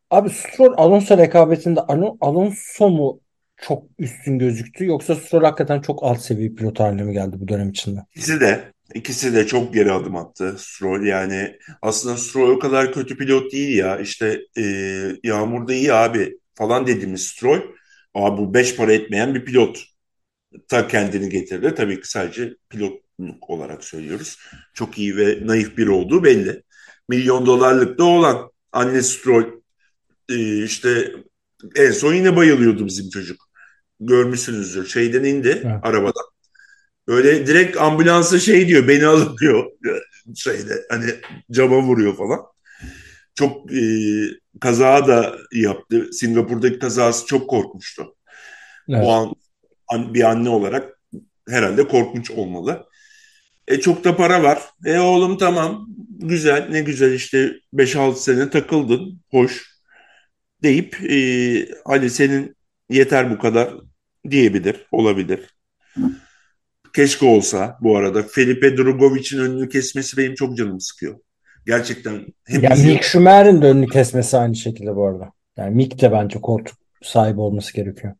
Abi 0.09 0.29
Stroll 0.29 0.73
Alonso 0.77 1.17
rekabetinde 1.17 1.79
Alonso 2.21 2.89
mu 2.89 3.21
çok 3.57 3.83
üstün 3.99 4.39
gözüktü 4.39 4.85
yoksa 4.85 5.15
Stroll 5.15 5.43
hakikaten 5.43 5.81
çok 5.81 6.03
alt 6.03 6.21
seviye 6.21 6.49
pilot 6.49 6.79
haline 6.79 7.03
mi 7.03 7.13
geldi 7.13 7.35
bu 7.39 7.47
dönem 7.47 7.69
içinde? 7.69 7.99
İkisi 8.15 8.39
de 8.39 8.73
ikisi 8.93 9.33
de 9.33 9.47
çok 9.47 9.73
geri 9.73 9.91
adım 9.91 10.15
attı 10.15 10.55
Stroll 10.57 11.05
yani 11.05 11.57
aslında 11.81 12.17
Stroll 12.17 12.49
o 12.49 12.59
kadar 12.59 12.93
kötü 12.93 13.17
pilot 13.17 13.51
değil 13.51 13.77
ya 13.77 13.99
işte 13.99 14.39
e, 14.57 14.63
Yağmur'da 15.23 15.73
iyi 15.73 15.93
abi 15.93 16.39
falan 16.55 16.87
dediğimiz 16.87 17.27
Stroll 17.27 17.61
abi 18.13 18.37
bu 18.37 18.53
beş 18.53 18.75
para 18.75 18.93
etmeyen 18.93 19.35
bir 19.35 19.45
pilot 19.45 19.83
ta 20.67 20.87
kendini 20.87 21.29
getirdi 21.29 21.73
tabii 21.75 22.01
ki 22.01 22.09
sadece 22.09 22.55
pilot 22.69 23.01
olarak 23.41 23.83
söylüyoruz 23.83 24.37
çok 24.73 24.97
iyi 24.97 25.17
ve 25.17 25.39
naif 25.47 25.77
biri 25.77 25.89
olduğu 25.89 26.23
belli 26.23 26.63
milyon 27.09 27.45
dolarlık 27.45 27.99
da 27.99 28.03
olan 28.03 28.51
anne 28.71 29.01
Stroll 29.01 29.45
e, 30.29 30.63
işte 30.63 31.11
en 31.75 31.91
son 31.91 32.13
yine 32.13 32.35
bayılıyordu 32.35 32.85
bizim 32.85 33.09
çocuk 33.09 33.47
görmüşsünüzdür. 33.99 34.87
Şeyden 34.87 35.23
indi 35.23 35.61
evet. 35.65 35.79
arabadan. 35.83 36.25
Böyle 37.07 37.47
direkt 37.47 37.77
ambulansa 37.77 38.39
şey 38.39 38.67
diyor 38.67 38.87
beni 38.87 39.05
alın 39.05 39.37
diyor 39.37 39.71
şeyde 40.35 40.85
hani 40.89 41.05
cama 41.51 41.81
vuruyor 41.81 42.17
falan. 42.17 42.39
Çok 43.35 43.73
e, 43.73 43.81
kaza 44.61 45.07
da 45.07 45.37
yaptı. 45.51 46.09
Singapur'daki 46.13 46.79
kazası 46.79 47.25
çok 47.25 47.49
korkmuştu. 47.49 48.15
Evet. 48.89 49.01
O 49.03 49.11
an 49.11 49.33
bir 49.93 50.23
anne 50.23 50.49
olarak 50.49 50.99
herhalde 51.49 51.87
korkunç 51.87 52.31
olmalı. 52.31 52.85
E 53.67 53.79
çok 53.79 54.03
da 54.03 54.15
para 54.15 54.43
var. 54.43 54.59
E 54.85 54.99
oğlum 54.99 55.37
tamam 55.37 55.87
güzel 56.09 56.67
ne 56.69 56.81
güzel 56.81 57.13
işte 57.13 57.51
5-6 57.73 58.15
sene 58.15 58.49
takıldın 58.49 59.21
hoş 59.31 59.77
deyip 60.63 61.11
e, 61.11 61.17
Ali 61.85 62.09
senin 62.09 62.55
yeter 62.89 63.31
bu 63.31 63.39
kadar 63.39 63.73
diyebilir, 64.29 64.85
olabilir. 64.91 65.39
Keşke 66.95 67.25
olsa 67.25 67.77
bu 67.81 67.97
arada. 67.97 68.23
Felipe 68.23 68.77
Drugovic'in 68.77 69.39
önünü 69.39 69.69
kesmesi 69.69 70.17
benim 70.17 70.35
çok 70.35 70.57
canımı 70.57 70.81
sıkıyor. 70.81 71.19
Gerçekten 71.65 72.25
hem 72.45 72.63
Ya 72.63 72.73
üzüyor. 72.73 72.93
Mick 72.93 73.03
Schumacher'in 73.03 73.61
de 73.61 73.65
önünü 73.65 73.87
kesmesi 73.87 74.37
aynı 74.37 74.55
şekilde 74.55 74.95
bu 74.95 75.07
arada. 75.07 75.31
Yani 75.57 75.75
Mick 75.75 76.01
de 76.01 76.11
bence 76.11 76.41
koltuk 76.41 76.75
sahibi 77.03 77.39
olması 77.39 77.73
gerekiyor. 77.73 78.13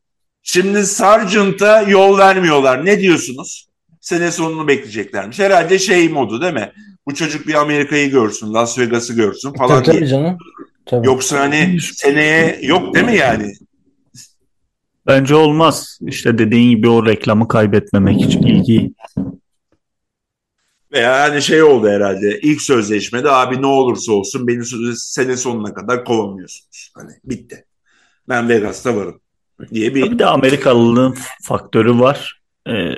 Şimdi 0.49 0.85
Sargent'a 0.85 1.81
yol 1.81 2.17
vermiyorlar. 2.17 2.85
Ne 2.85 2.99
diyorsunuz? 2.99 3.67
Sene 4.01 4.31
sonunu 4.31 4.67
bekleyeceklermiş. 4.67 5.39
Herhalde 5.39 5.79
şey 5.79 6.09
modu 6.09 6.41
değil 6.41 6.53
mi? 6.53 6.71
Bu 7.07 7.15
çocuk 7.15 7.47
bir 7.47 7.53
Amerika'yı 7.53 8.11
görsün, 8.11 8.53
Las 8.53 8.79
Vegas'ı 8.79 9.13
görsün 9.13 9.53
falan 9.53 9.69
Tabii 9.69 9.85
tabii 9.85 9.97
diye. 9.97 10.07
canım. 10.07 10.37
Tabii. 10.85 11.07
Yoksa 11.07 11.39
hani 11.39 11.77
seneye 11.81 12.59
yok 12.61 12.95
değil 12.95 13.05
mi 13.05 13.15
yani? 13.15 13.53
Bence 15.07 15.35
olmaz. 15.35 15.99
İşte 16.01 16.37
dediğin 16.37 16.69
gibi 16.69 16.89
o 16.89 17.05
reklamı 17.05 17.47
kaybetmemek 17.47 18.21
için 18.21 18.41
ilgiyi. 18.41 18.93
Veya 20.91 21.21
hani 21.21 21.41
şey 21.41 21.63
oldu 21.63 21.87
herhalde. 21.87 22.39
İlk 22.41 22.61
sözleşmede 22.61 23.31
abi 23.31 23.61
ne 23.61 23.67
olursa 23.67 24.11
olsun 24.11 24.47
beni 24.47 24.95
sene 24.95 25.37
sonuna 25.37 25.73
kadar 25.73 26.05
kovamıyorsunuz. 26.05 26.91
Hani 26.95 27.11
bitti. 27.23 27.65
Ben 28.29 28.49
Vegas'ta 28.49 28.95
varım 28.95 29.21
diye 29.73 29.95
bir 29.95 30.11
Bir 30.11 30.19
de 30.19 30.25
Amerikalılığın 30.25 31.17
faktörü 31.43 31.99
var. 31.99 32.41
Ee, 32.69 32.95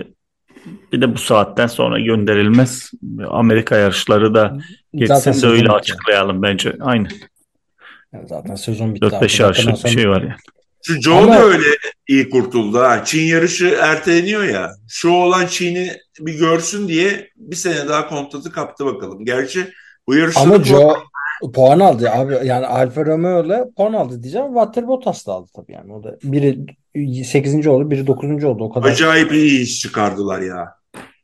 bir 0.92 1.02
de 1.02 1.14
bu 1.14 1.18
saatten 1.18 1.68
sonra 1.68 2.00
gönderilmez. 2.00 2.92
Amerika 3.30 3.76
yarışları 3.78 4.34
da 4.36 4.58
de 4.94 5.16
sezon 5.16 5.50
öyle 5.50 5.72
açıklayalım 5.72 6.42
bence. 6.42 6.74
Aynen. 6.82 7.12
Yani 8.14 8.28
zaten 8.28 8.56
sezon 8.56 8.96
bitti. 8.96 9.06
4-5 9.06 9.16
abi. 9.22 9.30
Zaten 9.30 9.44
yarışlık 9.46 9.74
bir 9.74 9.78
sonra- 9.80 9.94
şey 9.94 10.10
var 10.10 10.22
yani. 10.22 10.34
Şu 10.84 11.02
Joe 11.02 11.18
Ama- 11.18 11.36
da 11.36 11.44
öyle 11.44 11.66
iyi 12.08 12.30
kurtuldu. 12.30 12.80
Ha. 12.80 13.06
Çin 13.06 13.22
yarışı 13.22 13.78
erteleniyor 13.82 14.44
ya. 14.44 14.72
Şu 14.90 15.10
olan 15.10 15.46
Çin'i 15.46 15.92
bir 16.20 16.34
görsün 16.40 16.88
diye 16.88 17.30
bir 17.36 17.56
sene 17.56 17.88
daha 17.88 18.10
kontratı 18.10 18.52
kaptı 18.52 18.86
bakalım. 18.86 19.26
Gerçi 19.26 19.74
bu 20.08 20.16
yarışta 20.16 20.42
Ama 20.42 20.64
Joe 20.64 20.98
puan 21.54 21.80
aldı 21.80 22.12
abi. 22.12 22.48
Yani 22.48 22.66
Alfa 22.66 23.06
Romeo 23.06 23.46
ile 23.46 23.66
puan 23.78 23.94
aldı 23.94 24.24
diyeceğim. 24.24 24.56
Valtteri 24.56 24.88
Bottas 24.88 25.28
da 25.28 25.34
aldı 25.34 25.50
tabii 25.56 25.72
yani. 25.72 25.94
O 25.94 26.04
da 26.04 26.18
biri 26.24 26.66
8. 27.24 27.68
oldu, 27.68 27.92
biri 27.92 28.08
9. 28.08 28.44
oldu. 28.44 28.64
O 28.64 28.70
kadar. 28.70 28.90
acayip 28.90 29.32
iyi 29.32 29.62
iş 29.62 29.80
çıkardılar 29.80 30.42
ya 30.42 30.80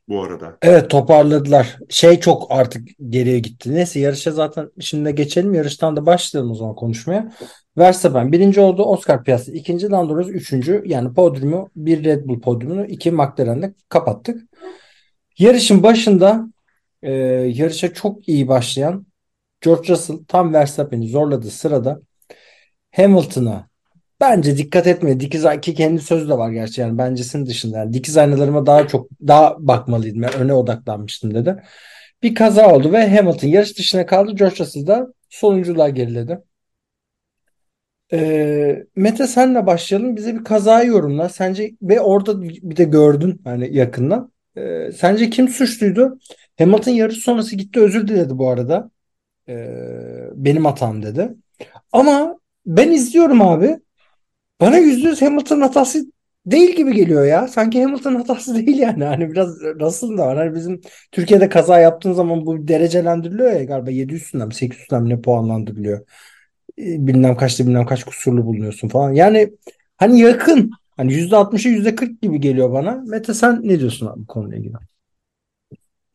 bu 0.08 0.22
arada. 0.22 0.58
Evet 0.62 0.90
toparladılar. 0.90 1.76
Şey 1.88 2.20
çok 2.20 2.46
artık 2.50 2.88
geriye 3.08 3.38
gitti. 3.38 3.74
Neyse 3.74 4.00
yarışa 4.00 4.30
zaten 4.30 4.70
şimdi 4.80 5.04
de 5.04 5.10
geçelim. 5.10 5.54
Yarıştan 5.54 5.96
da 5.96 6.06
başlayalım 6.06 6.50
o 6.50 6.54
zaman 6.54 6.74
konuşmaya. 6.74 7.32
Verstappen 7.78 8.32
birinci 8.32 8.60
oldu. 8.60 8.82
Oscar 8.82 9.24
Piastri 9.24 9.52
ikinci. 9.52 9.90
Lando 9.90 10.14
Norris 10.14 10.28
üçüncü. 10.28 10.82
Yani 10.86 11.14
podyumu 11.14 11.70
bir 11.76 12.04
Red 12.04 12.26
Bull 12.26 12.40
podyumunu 12.40 12.86
iki 12.86 13.10
McLaren'le 13.10 13.74
kapattık. 13.88 14.42
Yarışın 15.38 15.82
başında 15.82 16.46
e, 17.02 17.12
yarışa 17.54 17.94
çok 17.94 18.28
iyi 18.28 18.48
başlayan 18.48 19.05
George 19.66 19.88
Russell 19.92 20.16
tam 20.28 20.54
Verstappen'i 20.54 21.08
zorladığı 21.08 21.50
sırada 21.50 22.00
Hamilton'a 22.90 23.68
bence 24.20 24.56
dikkat 24.56 24.86
etmedi. 24.86 25.20
Dikiz 25.20 25.44
ki 25.62 25.74
kendi 25.74 26.00
sözü 26.02 26.28
de 26.28 26.38
var 26.38 26.50
gerçi 26.50 26.80
yani 26.80 26.98
bencesinin 26.98 27.46
dışında. 27.46 27.78
Yani 27.78 27.92
dikiz 27.92 28.16
aynalarıma 28.16 28.66
daha 28.66 28.88
çok 28.88 29.10
daha 29.28 29.56
bakmalıydım. 29.58 30.22
Yani 30.22 30.34
öne 30.34 30.52
odaklanmıştım 30.54 31.34
dedi. 31.34 31.62
Bir 32.22 32.34
kaza 32.34 32.74
oldu 32.74 32.92
ve 32.92 33.16
Hamilton 33.16 33.48
yarış 33.48 33.78
dışına 33.78 34.06
kaldı. 34.06 34.32
George 34.36 34.56
Russell 34.58 34.86
da 34.86 35.06
sonunculuğa 35.30 35.88
geriledi. 35.88 36.38
Ee, 38.12 38.84
Mete 38.96 39.26
senle 39.26 39.66
başlayalım. 39.66 40.16
Bize 40.16 40.34
bir 40.38 40.44
kazayı 40.44 40.88
yorumla. 40.88 41.28
Sence 41.28 41.70
ve 41.82 42.00
orada 42.00 42.42
bir 42.42 42.76
de 42.76 42.84
gördün 42.84 43.40
hani 43.44 43.76
yakından. 43.76 44.32
Ee, 44.56 44.90
sence 44.96 45.30
kim 45.30 45.48
suçluydu? 45.48 46.18
Hamilton 46.58 46.92
yarış 46.92 47.18
sonrası 47.18 47.56
gitti 47.56 47.80
özür 47.80 48.08
diledi 48.08 48.38
bu 48.38 48.48
arada. 48.50 48.90
Ee, 49.48 50.28
benim 50.34 50.64
hatam 50.64 51.02
dedi. 51.02 51.34
Ama 51.92 52.38
ben 52.66 52.90
izliyorum 52.92 53.42
abi. 53.42 53.78
Bana 54.60 54.78
yüzde 54.78 55.08
yüz 55.08 55.22
Hamilton 55.22 55.60
hatası 55.60 56.06
değil 56.46 56.76
gibi 56.76 56.94
geliyor 56.94 57.24
ya. 57.26 57.48
Sanki 57.48 57.82
Hamilton 57.82 58.14
hatası 58.14 58.54
değil 58.66 58.78
yani. 58.78 59.04
Hani 59.04 59.30
biraz 59.30 59.60
Russell'ın 59.62 60.18
da 60.18 60.26
var. 60.26 60.38
Hani 60.38 60.54
bizim 60.54 60.80
Türkiye'de 61.12 61.48
kaza 61.48 61.80
yaptığın 61.80 62.12
zaman 62.12 62.46
bu 62.46 62.68
derecelendiriliyor 62.68 63.52
ya 63.52 63.64
galiba 63.64 63.90
7 63.90 64.14
üstünden 64.14 64.48
mi 64.48 64.54
8 64.54 64.80
üstünden 64.80 65.02
mi 65.02 65.08
ne 65.10 65.20
puanlandırılıyor. 65.20 66.00
Ee, 66.78 67.06
Bilmem 67.06 67.36
kaçta 67.36 67.66
bilmem 67.66 67.86
kaç 67.86 68.04
kusurlu 68.04 68.46
bulunuyorsun 68.46 68.88
falan. 68.88 69.12
Yani 69.12 69.54
hani 69.96 70.20
yakın. 70.20 70.70
Hani 70.96 71.14
%60'a 71.14 71.68
%40 71.68 72.22
gibi 72.22 72.40
geliyor 72.40 72.72
bana. 72.72 72.92
Mete 73.06 73.34
sen 73.34 73.60
ne 73.64 73.80
diyorsun 73.80 74.06
abi 74.06 74.20
bu 74.20 74.26
konuyla 74.26 74.58
ilgili? 74.58 74.74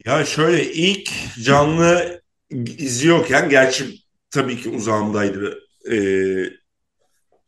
Ya 0.05 0.25
şöyle 0.25 0.73
ilk 0.73 1.09
canlı 1.43 2.20
izliyorken 2.77 3.49
gerçi 3.49 3.85
tabii 4.31 4.61
ki 4.61 4.69
uzağımdaydı. 4.69 5.59
Ee, 5.91 6.43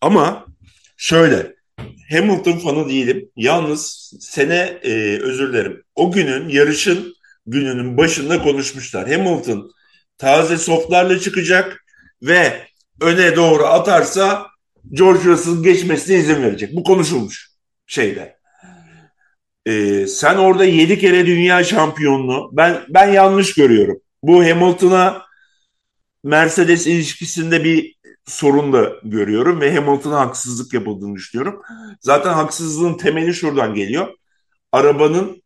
ama 0.01 0.45
şöyle 0.97 1.55
Hamilton 2.11 2.57
fanı 2.57 2.89
değilim. 2.89 3.29
Yalnız 3.35 4.13
sene 4.19 4.79
e, 4.83 5.19
özür 5.21 5.53
dilerim. 5.53 5.83
O 5.95 6.11
günün 6.11 6.49
yarışın 6.49 7.15
gününün 7.45 7.97
başında 7.97 8.43
konuşmuşlar. 8.43 9.11
Hamilton 9.11 9.71
taze 10.17 10.57
softlarla 10.57 11.19
çıkacak 11.19 11.85
ve 12.21 12.67
öne 13.01 13.35
doğru 13.35 13.65
atarsa 13.65 14.47
George 14.91 15.23
Russell 15.23 15.63
geçmesine 15.63 16.17
izin 16.17 16.43
verecek. 16.43 16.75
Bu 16.75 16.83
konuşulmuş 16.83 17.51
şeyde. 17.87 18.37
Ee, 19.65 20.07
sen 20.07 20.37
orada 20.37 20.65
7 20.65 20.99
kere 20.99 21.25
dünya 21.25 21.63
şampiyonluğu 21.63 22.49
ben 22.53 22.81
ben 22.89 23.07
yanlış 23.07 23.53
görüyorum. 23.53 24.01
Bu 24.23 24.45
Hamilton'a 24.45 25.23
Mercedes 26.23 26.87
ilişkisinde 26.87 27.63
bir 27.63 27.95
sorun 28.25 28.73
da 28.73 28.93
görüyorum 29.03 29.61
ve 29.61 29.75
Hamilton'a 29.75 30.19
haksızlık 30.19 30.73
yapıldığını 30.73 31.15
düşünüyorum. 31.15 31.61
Zaten 32.01 32.33
haksızlığın 32.33 32.97
temeli 32.97 33.33
şuradan 33.33 33.73
geliyor. 33.73 34.07
Arabanın 34.71 35.43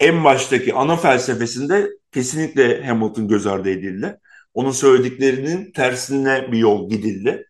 en 0.00 0.24
baştaki 0.24 0.74
ana 0.74 0.96
felsefesinde 0.96 1.90
kesinlikle 2.12 2.84
Hamilton 2.86 3.28
göz 3.28 3.46
ardı 3.46 3.70
edildi. 3.70 4.18
Onun 4.54 4.72
söylediklerinin 4.72 5.72
tersine 5.72 6.52
bir 6.52 6.58
yol 6.58 6.90
gidildi. 6.90 7.46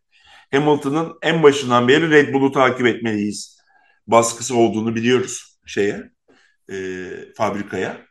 Hamilton'ın 0.53 1.13
en 1.23 1.43
başından 1.43 1.89
beri 1.89 2.11
Red 2.11 2.35
Bull'u 2.35 2.53
takip 2.53 2.87
etmeliyiz 2.87 3.61
baskısı 4.07 4.57
olduğunu 4.57 4.95
biliyoruz 4.95 5.59
şeye, 5.67 6.11
e, 6.73 6.77
fabrikaya. 7.37 8.10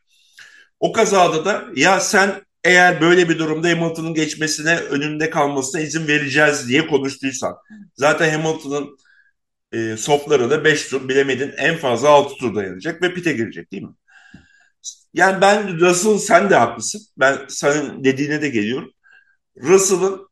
O 0.79 0.91
kazada 0.91 1.45
da 1.45 1.65
ya 1.75 1.99
sen 1.99 2.41
eğer 2.63 3.01
böyle 3.01 3.29
bir 3.29 3.39
durumda 3.39 3.67
Hamilton'ın 3.69 4.13
geçmesine 4.13 4.75
önünde 4.77 5.29
kalmasına 5.29 5.81
izin 5.81 6.07
vereceğiz 6.07 6.69
diye 6.69 6.87
konuştuysan 6.87 7.55
zaten 7.95 8.39
Hamilton'ın 8.39 8.97
e, 9.73 9.97
softları 9.97 10.49
da 10.49 10.63
5 10.65 10.87
tur 10.87 11.09
bilemedin 11.09 11.53
en 11.57 11.77
fazla 11.77 12.09
6 12.09 12.35
tur 12.35 12.55
dayanacak 12.55 13.01
ve 13.01 13.13
pite 13.13 13.33
girecek 13.33 13.71
değil 13.71 13.83
mi? 13.83 13.93
Yani 15.13 15.41
ben 15.41 15.79
Russell 15.79 16.17
sen 16.17 16.49
de 16.49 16.55
haklısın. 16.55 17.01
Ben 17.17 17.37
senin 17.49 18.03
dediğine 18.03 18.41
de 18.41 18.49
geliyorum. 18.49 18.91
Russell'ın 19.61 20.29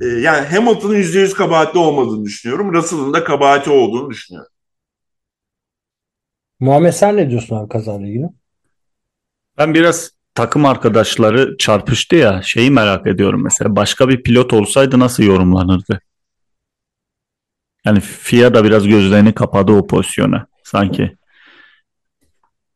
e, 0.00 0.06
yani 0.06 0.46
Hamilton'ın 0.46 0.94
%100 0.96 1.34
kabahatli 1.34 1.78
olmadığını 1.78 2.24
düşünüyorum. 2.24 2.72
Russell'ın 2.72 3.12
da 3.14 3.24
kabahati 3.24 3.70
olduğunu 3.70 4.10
düşünüyorum. 4.10 4.52
Muhammed 6.60 6.92
sen 6.92 7.16
ne 7.16 7.30
diyorsun 7.30 7.56
abi 7.56 7.68
kazayla 7.68 8.08
ilgili? 8.08 8.28
Ben 9.60 9.74
biraz 9.74 10.10
takım 10.34 10.66
arkadaşları 10.66 11.56
çarpıştı 11.56 12.16
ya 12.16 12.42
şeyi 12.44 12.70
merak 12.70 13.06
ediyorum 13.06 13.44
mesela 13.44 13.76
başka 13.76 14.08
bir 14.08 14.22
pilot 14.22 14.52
olsaydı 14.52 14.98
nasıl 14.98 15.22
yorumlanırdı? 15.22 16.00
Yani 17.84 18.00
FIA 18.00 18.54
da 18.54 18.64
biraz 18.64 18.88
gözlerini 18.88 19.34
kapadı 19.34 19.72
o 19.72 19.86
pozisyona 19.86 20.46
sanki. 20.64 21.16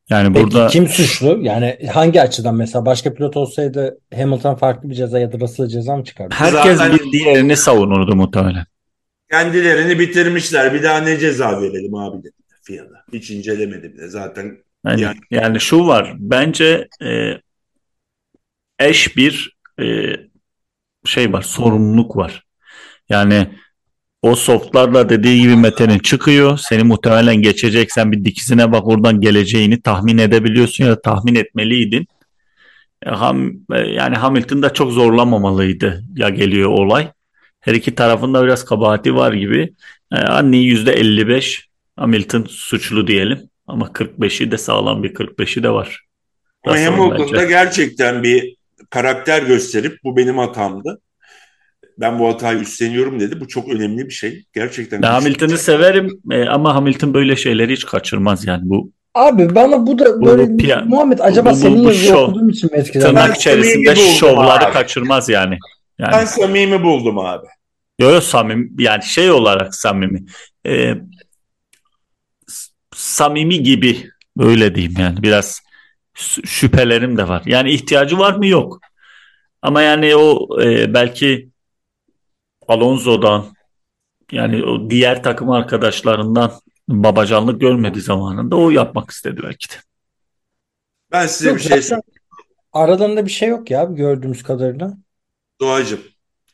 Yani 0.09 0.33
Peki 0.33 0.43
burada 0.45 0.67
kim 0.67 0.87
suçlu? 0.87 1.39
Yani 1.41 1.77
hangi 1.93 2.21
açıdan 2.21 2.55
mesela 2.55 2.85
başka 2.85 3.13
pilot 3.13 3.37
olsaydı 3.37 3.99
Hamilton 4.15 4.55
farklı 4.55 4.89
bir 4.89 4.95
ceza 4.95 5.19
ya 5.19 5.31
da 5.31 5.39
Russell 5.39 5.67
ceza 5.67 5.97
mı 5.97 6.03
çıkardı? 6.03 6.35
herkes 6.37 6.77
Zaten- 6.77 6.99
bir 6.99 7.11
diğerini 7.11 7.57
savunurdu 7.57 8.15
muhtemelen. 8.15 8.65
Kendilerini 9.31 9.99
bitirmişler. 9.99 10.73
Bir 10.73 10.83
daha 10.83 10.97
ne 10.97 11.17
ceza 11.17 11.61
verelim 11.61 11.95
abi 11.95 12.23
dedi 12.23 12.33
FIA'da. 12.63 13.05
Hiç 13.13 13.31
incelemedi 13.31 13.93
bile. 13.93 14.07
Zaten 14.07 14.64
Yani, 14.85 15.01
Yani- 15.01 15.19
yani 15.31 15.59
şu 15.59 15.87
var 15.87 16.13
bence 16.19 16.87
e, 17.03 17.39
eş 18.79 19.17
bir 19.17 19.57
e, 19.81 19.85
şey 21.05 21.33
var 21.33 21.41
sorumluluk 21.41 22.17
var. 22.17 22.43
Yani 23.09 23.47
o 24.21 24.35
softlarla 24.35 25.09
dediği 25.09 25.41
gibi 25.41 25.55
Mete'nin 25.55 25.99
çıkıyor. 25.99 26.57
Seni 26.57 26.83
muhtemelen 26.83 27.35
geçeceksen 27.35 28.11
bir 28.11 28.25
dikizine 28.25 28.71
bak 28.71 28.87
oradan 28.87 29.21
geleceğini 29.21 29.81
tahmin 29.81 30.17
edebiliyorsun 30.17 30.83
ya 30.83 30.91
da 30.91 31.01
tahmin 31.01 31.35
etmeliydin. 31.35 32.07
E, 33.05 33.09
Ham, 33.09 33.51
e, 33.73 33.79
yani 33.79 34.15
Hamilton 34.15 34.63
da 34.63 34.73
çok 34.73 34.91
zorlamamalıydı 34.91 36.03
ya 36.15 36.29
geliyor 36.29 36.69
olay. 36.69 37.11
Her 37.59 37.73
iki 37.75 37.95
tarafında 37.95 38.43
biraz 38.43 38.65
kabahati 38.65 39.15
var 39.15 39.33
gibi. 39.33 39.73
E, 40.11 40.15
Anneyi 40.15 40.65
%55 40.65 41.69
Hamilton 41.95 42.43
suçlu 42.49 43.07
diyelim. 43.07 43.49
Ama 43.67 43.85
45'i 43.85 44.51
de 44.51 44.57
sağlam 44.57 45.03
bir 45.03 45.13
45'i 45.13 45.63
de 45.63 45.69
var. 45.69 46.01
Hamilton'da 46.65 47.33
bence. 47.33 47.45
gerçekten 47.47 48.23
bir 48.23 48.55
karakter 48.89 49.41
gösterip 49.43 49.97
bu 50.03 50.17
benim 50.17 50.37
hatamdı. 50.37 51.01
Ben 51.99 52.19
bu 52.19 52.27
hatayı 52.27 52.59
üstleniyorum 52.59 53.19
dedi. 53.19 53.39
Bu 53.39 53.47
çok 53.47 53.69
önemli 53.69 54.05
bir 54.05 54.13
şey. 54.13 54.43
Gerçekten 54.53 55.01
Ben. 55.01 55.07
Hamilton'ı 55.11 55.57
severim 55.57 56.21
e, 56.31 56.43
ama 56.43 56.75
Hamilton 56.75 57.13
böyle 57.13 57.35
şeyleri 57.35 57.73
hiç 57.73 57.85
kaçırmaz 57.85 58.45
yani 58.45 58.61
bu 58.65 58.91
Abi 59.13 59.55
bana 59.55 59.87
bu 59.87 59.99
da 59.99 60.21
Bu- 60.21 60.25
böyle 60.25 60.43
bu 60.49 60.57
piya- 60.57 60.85
Muhammed 60.85 61.19
acaba 61.19 61.49
bu- 61.49 61.53
bu- 61.53 61.57
senin 61.59 61.79
bu 61.83 61.87
yazıyı 61.87 62.09
şov. 62.09 62.23
okuduğum 62.23 62.49
için 62.49 62.71
mi 62.71 62.77
etkilendi? 62.77 63.05
tırnak 63.07 63.29
Ben 63.29 63.35
içerisinde 63.35 63.95
şovları 63.95 64.65
abi. 64.65 64.73
kaçırmaz 64.73 65.29
yani. 65.29 65.57
Ben 65.99 66.11
Yani 66.11 66.27
samimi 66.27 66.83
buldum 66.83 67.19
abi. 67.19 67.45
yo, 67.99 68.09
yo, 68.11 68.21
samimi 68.21 68.69
yani 68.77 69.03
şey 69.03 69.31
olarak 69.31 69.75
samimi. 69.75 70.23
E, 70.67 70.71
s- 70.71 70.99
samimi 73.05 73.63
gibi 73.63 74.09
böyle 74.37 74.75
diyeyim 74.75 74.95
yani 74.99 75.23
biraz 75.23 75.61
şüphelerim 76.45 77.17
de 77.17 77.27
var. 77.27 77.43
Yani 77.45 77.71
ihtiyacı 77.71 78.17
var 78.17 78.33
mı? 78.33 78.47
Yok. 78.47 78.79
Ama 79.61 79.81
yani 79.81 80.15
o 80.15 80.61
e, 80.61 80.93
belki 80.93 81.49
Alonso'dan 82.67 83.45
yani 84.31 84.63
o 84.63 84.89
diğer 84.89 85.23
takım 85.23 85.51
arkadaşlarından 85.51 86.51
babacanlık 86.87 87.61
görmedi 87.61 88.01
zamanında 88.01 88.55
o 88.55 88.69
yapmak 88.69 89.11
istedi 89.11 89.41
belki 89.43 89.69
de. 89.69 89.73
Ben 91.11 91.27
size 91.27 91.49
Yok, 91.49 91.57
bir 91.57 91.63
şey 91.63 91.81
zaten 91.81 92.01
aralarında 92.73 93.25
bir 93.25 93.31
şey 93.31 93.49
yok 93.49 93.71
ya 93.71 93.83
gördüğümüz 93.83 94.43
kadarıyla. 94.43 94.97
Doğacığım. 95.61 96.01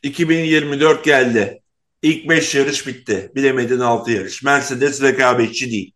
2024 0.02 1.04
geldi. 1.04 1.62
İlk 2.02 2.28
5 2.28 2.54
yarış 2.54 2.86
bitti. 2.86 3.32
Bilemedin 3.34 3.80
6 3.80 4.10
yarış. 4.10 4.42
Mercedes 4.42 5.02
rekabetçi 5.02 5.70
değil. 5.70 5.94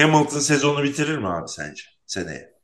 Hamilton 0.00 0.38
sezonu 0.38 0.82
bitirir 0.82 1.18
mi 1.18 1.28
abi 1.28 1.48
sence 1.48 1.82
seneye? 2.06 2.54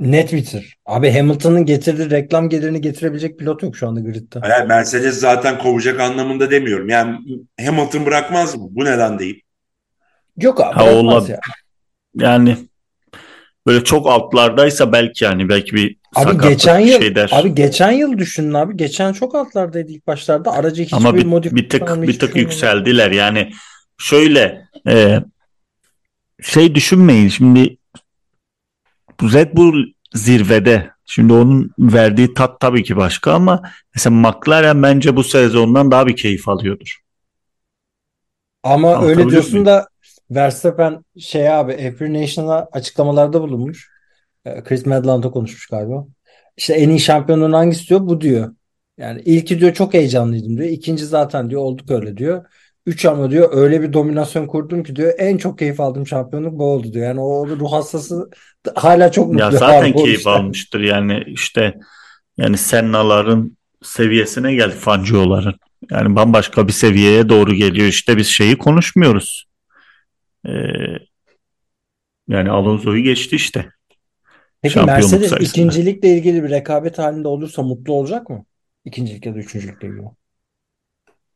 Net 0.00 0.32
bitir. 0.32 0.78
Abi 0.86 1.10
Hamilton'ın 1.10 1.64
getirdiği 1.66 2.10
reklam 2.10 2.48
gelirini 2.48 2.80
getirebilecek 2.80 3.38
pilot 3.38 3.62
yok 3.62 3.76
şu 3.76 3.88
anda 3.88 4.00
gridde. 4.00 4.38
Hayır, 4.38 4.66
Mercedes 4.66 5.20
zaten 5.20 5.58
kovacak 5.58 6.00
anlamında 6.00 6.50
demiyorum. 6.50 6.88
Yani 6.88 7.18
Hamilton 7.66 8.06
bırakmaz 8.06 8.56
mı? 8.56 8.66
Bu 8.70 8.84
neden 8.84 9.18
değil? 9.18 9.42
Yok 10.36 10.60
abi 10.60 10.74
Ha, 10.74 11.24
ya. 11.28 11.40
Yani 12.14 12.56
böyle 13.66 13.84
çok 13.84 14.06
altlardaysa 14.06 14.92
belki 14.92 15.24
yani 15.24 15.48
belki 15.48 15.76
bir 15.76 15.96
Abi 16.14 16.24
sakatlık 16.24 16.50
geçen 16.50 16.80
bir 16.80 16.86
yıl 16.86 17.00
şey 17.00 17.14
der. 17.14 17.30
abi 17.32 17.54
geçen 17.54 17.92
yıl 17.92 18.18
düşünün 18.18 18.52
abi. 18.52 18.76
Geçen 18.76 19.12
çok 19.12 19.34
altlardaydı 19.34 19.92
ilk 19.92 20.06
başlarda. 20.06 20.52
Aracı 20.52 20.82
hiçbir 20.82 20.96
Ama 20.96 21.14
bir, 21.14 21.54
bir 21.54 21.68
tık 21.68 22.02
bir 22.02 22.18
tık 22.18 22.32
şey 22.32 22.42
yükseldiler. 22.42 23.10
Yani 23.10 23.50
şöyle 23.98 24.68
e, 24.88 25.20
şey 26.46 26.74
düşünmeyin 26.74 27.28
şimdi 27.28 27.76
Red 29.22 29.56
Bull 29.56 29.84
zirvede. 30.14 30.90
Şimdi 31.04 31.32
onun 31.32 31.70
verdiği 31.78 32.34
tat 32.34 32.60
tabii 32.60 32.84
ki 32.84 32.96
başka 32.96 33.32
ama 33.32 33.62
mesela 33.94 34.16
McLaren 34.16 34.82
bence 34.82 35.16
bu 35.16 35.24
sezondan 35.24 35.90
daha 35.90 36.06
bir 36.06 36.16
keyif 36.16 36.48
alıyordur. 36.48 37.00
Ama 38.62 39.02
öyle 39.02 39.28
diyorsun 39.28 39.52
muyum? 39.52 39.66
da 39.66 39.88
Verstappen 40.30 41.04
şey 41.18 41.50
abi 41.50 41.72
F1 41.72 42.22
Nation'a 42.22 42.68
açıklamalarda 42.72 43.42
bulunmuş. 43.42 43.90
Ee, 44.44 44.64
Chris 44.64 44.86
Medland'la 44.86 45.30
konuşmuş 45.30 45.66
galiba. 45.66 46.06
İşte 46.56 46.74
en 46.74 46.88
iyi 46.88 47.00
şampiyonluğun 47.00 47.52
hangisi 47.52 47.88
diyor 47.88 48.00
bu 48.00 48.20
diyor. 48.20 48.54
Yani 48.98 49.20
ilki 49.20 49.60
diyor 49.60 49.74
çok 49.74 49.94
heyecanlıydım 49.94 50.56
diyor. 50.56 50.68
İkinci 50.68 51.06
zaten 51.06 51.50
diyor 51.50 51.60
olduk 51.60 51.90
öyle 51.90 52.16
diyor. 52.16 52.44
Üç 52.86 53.04
ama 53.04 53.30
diyor 53.30 53.48
öyle 53.52 53.82
bir 53.82 53.92
dominasyon 53.92 54.46
kurdum 54.46 54.82
ki 54.82 54.96
diyor 54.96 55.12
en 55.18 55.36
çok 55.36 55.58
keyif 55.58 55.80
aldığım 55.80 56.06
şampiyonluk 56.06 56.58
bu 56.58 56.64
oldu 56.64 56.92
diyor. 56.92 57.06
Yani 57.06 57.20
o 57.20 57.46
ruh 57.46 57.72
hastası 57.72 58.30
hala 58.74 59.12
çok 59.12 59.34
Ya 59.34 59.44
mutlu 59.44 59.58
zaten 59.58 59.92
abi 59.92 59.96
keyif 59.96 60.18
işten. 60.18 60.30
almıştır 60.30 60.80
yani 60.80 61.22
işte 61.26 61.74
yani 62.36 62.56
Senna'ların 62.56 63.56
seviyesine 63.82 64.54
geldi 64.54 64.74
Fangio'ların. 64.74 65.54
Yani 65.90 66.16
bambaşka 66.16 66.68
bir 66.68 66.72
seviyeye 66.72 67.28
doğru 67.28 67.54
geliyor. 67.54 67.86
İşte 67.86 68.16
biz 68.16 68.26
şeyi 68.26 68.58
konuşmuyoruz. 68.58 69.46
Ee, 70.46 70.50
yani 72.28 72.50
Alonso'yu 72.50 73.02
geçti 73.02 73.36
işte. 73.36 73.66
Peki 74.62 74.80
Mercedes 74.80 75.30
sayısında. 75.30 75.62
ikincilikle 75.62 76.08
ilgili 76.16 76.42
bir 76.42 76.50
rekabet 76.50 76.98
halinde 76.98 77.28
olursa 77.28 77.62
mutlu 77.62 77.92
olacak 77.92 78.30
mı? 78.30 78.44
İkincilik 78.84 79.26
ya 79.26 79.34
da 79.34 79.38
üçüncülükle 79.38 79.88
ilgili. 79.88 80.02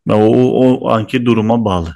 O, 0.08 0.14
o, 0.14 0.74
o 0.74 0.90
anki 0.90 1.26
duruma 1.26 1.64
bağlı. 1.64 1.94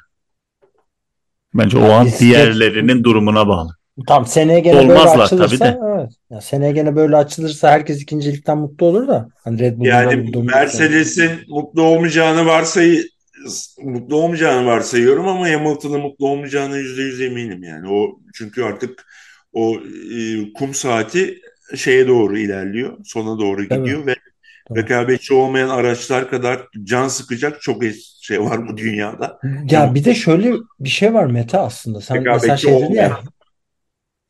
Bence 1.54 1.78
o 1.78 1.80
Ya 1.80 1.92
an 1.92 2.08
diğerlerinin 2.20 3.04
durumuna 3.04 3.48
bağlı. 3.48 3.76
Tam 4.06 4.26
seneye 4.26 4.60
gene 4.60 4.88
böyle 4.88 4.92
Olmazlar 4.92 5.24
açılırsa 5.24 5.64
tabii 5.64 5.74
de. 5.74 5.78
evet. 5.98 6.12
Ya 6.30 6.40
seneye 6.40 6.72
gene 6.72 6.96
böyle 6.96 7.16
açılırsa 7.16 7.70
herkes 7.70 8.02
ikincilikten 8.02 8.58
mutlu 8.58 8.86
olur 8.86 9.08
da 9.08 9.28
hani 9.44 9.58
Red 9.58 9.78
böyle 9.78 9.88
Yani. 9.88 10.30
Mercedes'in 10.42 11.30
mutlu 11.48 11.82
olmayacağını 11.82 12.46
varsay 12.46 12.98
mutlu 13.84 14.16
olmayacağını 14.16 14.66
varsayıyorum 14.66 15.28
ama 15.28 15.48
Hamilton'ın 15.50 16.00
mutlu 16.00 16.28
olmayacağına 16.28 16.76
yüzde 16.76 17.02
yüz 17.02 17.20
eminim 17.20 17.62
yani. 17.62 17.88
O 17.88 18.18
çünkü 18.34 18.62
artık 18.62 19.06
o 19.52 19.74
e, 20.16 20.52
kum 20.52 20.74
saati 20.74 21.38
şeye 21.76 22.08
doğru 22.08 22.38
ilerliyor, 22.38 22.98
sona 23.04 23.38
doğru 23.38 23.64
gidiyor 23.64 24.06
ve 24.06 24.14
Tabii. 24.68 24.78
rekabetçi 24.80 25.34
olmayan 25.34 25.68
araçlar 25.68 26.30
kadar 26.30 26.68
can 26.84 27.08
sıkacak 27.08 27.62
çok 27.62 27.82
şey 28.20 28.40
var 28.40 28.68
bu 28.68 28.76
dünyada. 28.76 29.38
Ya 29.70 29.94
bir 29.94 30.04
de 30.04 30.14
şöyle 30.14 30.52
bir 30.80 30.88
şey 30.88 31.14
var 31.14 31.26
Mete 31.26 31.58
aslında. 31.58 32.00
Sen 32.00 32.22
mesela 32.22 32.56
şey 32.56 32.80
dedin 32.80 32.94
ya. 32.94 33.18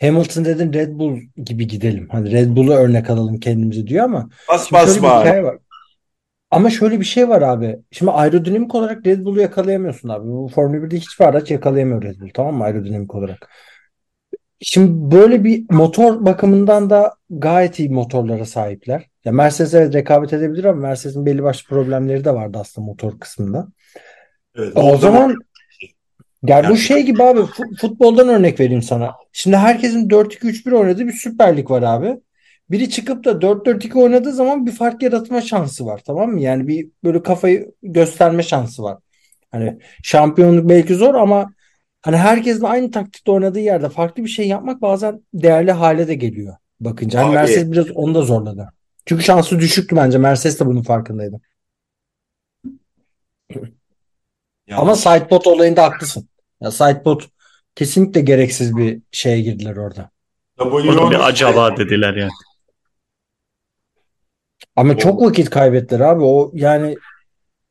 Hamilton 0.01 0.45
dedin 0.45 0.73
Red 0.73 0.99
Bull 0.99 1.21
gibi 1.37 1.67
gidelim. 1.67 2.09
Hani 2.13 2.33
Red 2.33 2.57
Bull'u 2.57 2.73
örnek 2.73 3.11
alalım 3.11 3.41
kendimize 3.41 3.87
diyor 3.87 4.05
ama 4.05 4.29
Bas 4.49 4.73
bas 4.73 5.03
var. 5.03 5.59
Ama 6.51 6.71
şöyle 6.71 7.01
bir 7.01 7.05
şey 7.05 7.29
var 7.29 7.43
abi. 7.43 7.77
Şimdi 7.93 8.11
aerodinamik 8.13 8.75
olarak 8.75 9.07
Red 9.07 9.25
Bull'u 9.25 9.41
yakalayamıyorsun 9.41 10.09
abi. 10.09 10.29
Bu 10.29 10.51
Formula 10.55 10.83
1'de 10.83 10.97
hiçbir 10.97 11.25
araç 11.25 11.51
yakalayamıyor 11.51 12.03
Red 12.03 12.21
Bull 12.21 12.31
tamam 12.35 12.55
mı 12.55 12.65
aerodinamik 12.65 13.15
olarak. 13.15 13.51
Şimdi 14.61 15.15
böyle 15.17 15.45
bir 15.45 15.65
motor 15.71 16.25
bakımından 16.27 16.91
da 16.91 17.15
gayet 17.31 17.79
iyi 17.79 17.91
motorlara 17.91 18.45
sahipler. 18.45 19.07
Ya 19.25 19.33
Mercedes 19.33 19.75
evet 19.75 19.95
rekabet 19.95 20.33
edebilir 20.33 20.65
ama 20.65 20.81
Mercedes'in 20.81 21.27
belli 21.27 21.43
başlı 21.43 21.69
problemleri 21.69 22.25
de 22.25 22.35
vardı 22.35 22.59
aslında 22.61 22.87
motor 22.87 23.19
kısmında. 23.21 23.69
Evet, 24.57 24.73
O 24.77 24.81
orada 24.81 24.97
zaman 24.97 25.35
yani 26.47 26.65
bu 26.65 26.71
Yani- 26.71 26.79
şey 26.79 27.03
gibi 27.03 27.23
abi 27.23 27.41
fu- 27.41 27.77
futboldan 27.81 28.29
örnek 28.29 28.61
vereyim 28.61 28.83
sana. 28.83 29.11
Şimdi 29.33 29.57
herkesin 29.57 30.11
4-2-3-1 30.11 30.73
oynadığı 30.73 31.07
bir 31.07 31.13
Süper 31.13 31.57
Lig 31.57 31.71
var 31.71 31.83
abi. 31.83 32.17
Biri 32.71 32.91
çıkıp 32.91 33.25
da 33.25 33.41
4-4-2 33.41 33.99
oynadığı 33.99 34.33
zaman 34.33 34.67
bir 34.67 34.73
fark 34.73 35.03
yaratma 35.03 35.41
şansı 35.41 35.87
var 35.87 36.01
tamam 36.07 36.31
mı? 36.31 36.41
Yani 36.41 36.69
bir 36.69 36.89
böyle 37.05 37.23
kafayı 37.23 37.73
gösterme 37.83 38.43
şansı 38.43 38.83
var. 38.83 38.99
Hani 39.51 39.79
şampiyonluk 40.03 40.69
belki 40.69 40.95
zor 40.95 41.15
ama 41.15 41.53
hani 42.05 42.17
herkesin 42.17 42.65
aynı 42.65 42.91
taktikte 42.91 43.31
oynadığı 43.31 43.61
yerde 43.61 43.89
farklı 43.89 44.25
bir 44.25 44.29
şey 44.29 44.49
yapmak 44.49 44.83
bazen 44.83 45.23
değerli 45.35 45.73
hale 45.73 46.09
de 46.09 46.15
geliyor 46.15 46.57
bakınca. 46.81 47.19
Hani 47.19 47.29
Abi- 47.29 47.35
Mercedes 47.35 47.73
biraz 47.73 47.91
onu 47.91 48.15
da 48.15 48.23
zorladı. 48.23 48.73
Çünkü 49.07 49.23
şansı 49.23 49.61
düşüktü 49.61 49.97
bence. 49.97 50.19
Mercedes 50.19 50.61
de 50.61 50.67
bunun 50.67 50.83
farkındaydı. 50.83 51.41
Ama 53.55 53.71
yanlış. 54.69 55.01
sidepod 55.01 55.45
olayında 55.45 55.83
haklısın. 55.83 56.29
Ya 56.61 56.71
sidepod 56.71 57.21
kesinlikle 57.75 58.21
gereksiz 58.21 58.77
bir 58.77 59.01
şeye 59.13 59.41
girdiler 59.41 59.77
orada. 59.77 60.11
Orada 60.59 61.11
bir 61.11 61.29
acaba 61.29 61.77
dediler 61.77 62.15
yani. 62.15 62.31
Ama 64.77 64.99
çok 64.99 65.23
vakit 65.23 65.51
kaybettiler 65.51 66.01
abi. 66.01 66.23
O 66.25 66.51
yani 66.55 66.97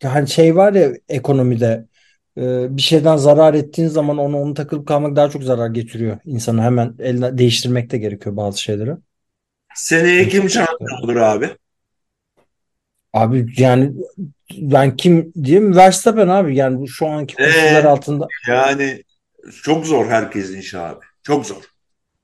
yani 0.04 0.28
şey 0.28 0.56
var 0.56 0.74
ya 0.74 0.92
ekonomide 1.10 1.86
e, 2.38 2.78
bir 2.78 2.82
şeyden 2.82 3.18
zarar 3.18 3.54
ettiğin 3.54 3.88
zaman 3.88 4.18
onu 4.18 4.38
onu 4.38 4.54
takılıp 4.54 4.88
kalmak 4.88 5.16
daha 5.16 5.30
çok 5.30 5.44
zarar 5.44 5.70
getiriyor 5.70 6.18
insana. 6.26 6.64
Hemen 6.64 6.96
eline 7.00 7.38
değiştirmek 7.38 7.92
de 7.92 7.98
gerekiyor 7.98 8.38
bazı 8.38 8.62
şeyleri. 8.62 8.92
Seneye 9.76 10.28
kim 10.28 10.50
şampiyon 10.50 11.04
olur 11.04 11.16
abi? 11.16 11.50
Abi 13.14 13.48
yani 13.58 13.92
ben 14.58 14.98
kim 14.98 15.34
diyeyim 15.44 15.76
Verstappen 15.76 16.28
abi 16.28 16.56
yani 16.56 16.80
bu 16.80 16.88
şu 16.88 17.08
anki 17.08 17.36
koşullar 17.36 17.84
Ee? 17.84 17.88
altında 17.88 18.28
Yani 18.48 19.04
çok 19.64 19.86
zor 19.86 20.06
herkesin 20.06 20.60
işi 20.60 20.80
abi. 20.80 21.00
Çok 21.24 21.46
zor. 21.46 21.64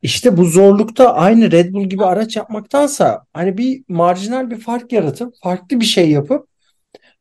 İşte 0.02 0.38
bu 0.38 0.46
zorlukta 0.46 1.14
aynı 1.14 1.52
Red 1.52 1.74
Bull 1.74 1.90
gibi 1.90 2.06
araç 2.06 2.36
yapmaktansa 2.36 3.26
hani 3.34 3.58
bir 3.58 3.84
marjinal 3.88 4.52
bir 4.52 4.60
fark 4.60 4.92
yaratıp 4.92 5.34
farklı 5.44 5.80
bir 5.80 5.86
şey 5.86 6.10
yapıp 6.10 6.48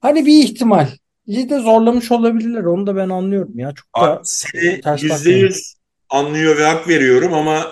hani 0.01 0.27
bir 0.27 0.45
ihtimal 0.45 0.89
de 1.29 1.59
zorlamış 1.61 2.13
olabilirler. 2.13 2.65
Onu 2.65 2.87
da 2.87 2.97
ben 2.97 3.09
anlıyorum 3.09 3.59
ya. 3.59 3.73
Çok 3.75 4.03
da 4.03 4.21
seni 4.25 4.81
yüzde 5.03 5.31
yüz 5.31 5.75
anlıyor 6.11 6.59
ve 6.59 6.65
hak 6.65 6.89
veriyorum 6.89 7.35
ama 7.35 7.67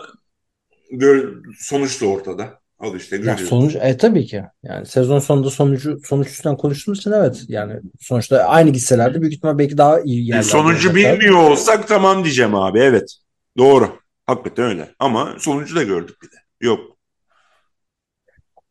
sonuç 1.58 2.02
da 2.02 2.06
ortada. 2.06 2.60
Al 2.78 2.94
işte 2.96 3.16
Ya 3.16 3.20
görüyoruz. 3.22 3.48
sonuç 3.48 3.76
e 3.80 3.96
tabii 3.96 4.26
ki. 4.26 4.44
Yani 4.62 4.86
sezon 4.86 5.18
sonunda 5.18 5.50
sonucu 5.50 6.00
sonuç 6.04 6.28
üstünden 6.28 6.56
konuştuğumuz 6.56 6.98
için 6.98 7.12
evet. 7.12 7.44
Yani 7.48 7.80
sonuçta 8.00 8.38
aynı 8.38 8.70
gitselerdi 8.70 9.20
büyük 9.20 9.34
ihtimal 9.34 9.58
belki 9.58 9.78
daha 9.78 10.00
iyi 10.00 10.20
E, 10.22 10.26
yerlerde 10.26 10.46
sonucu 10.48 10.94
bilmiyor 10.94 11.50
olsak 11.50 11.88
tamam 11.88 12.24
diyeceğim 12.24 12.54
abi. 12.54 12.78
Evet. 12.78 13.16
Doğru. 13.58 13.90
Hakikaten 14.26 14.64
öyle. 14.64 14.88
Ama 14.98 15.34
sonucu 15.38 15.76
da 15.76 15.82
gördük 15.82 16.16
bir 16.22 16.26
de. 16.26 16.36
Yok. 16.60 16.80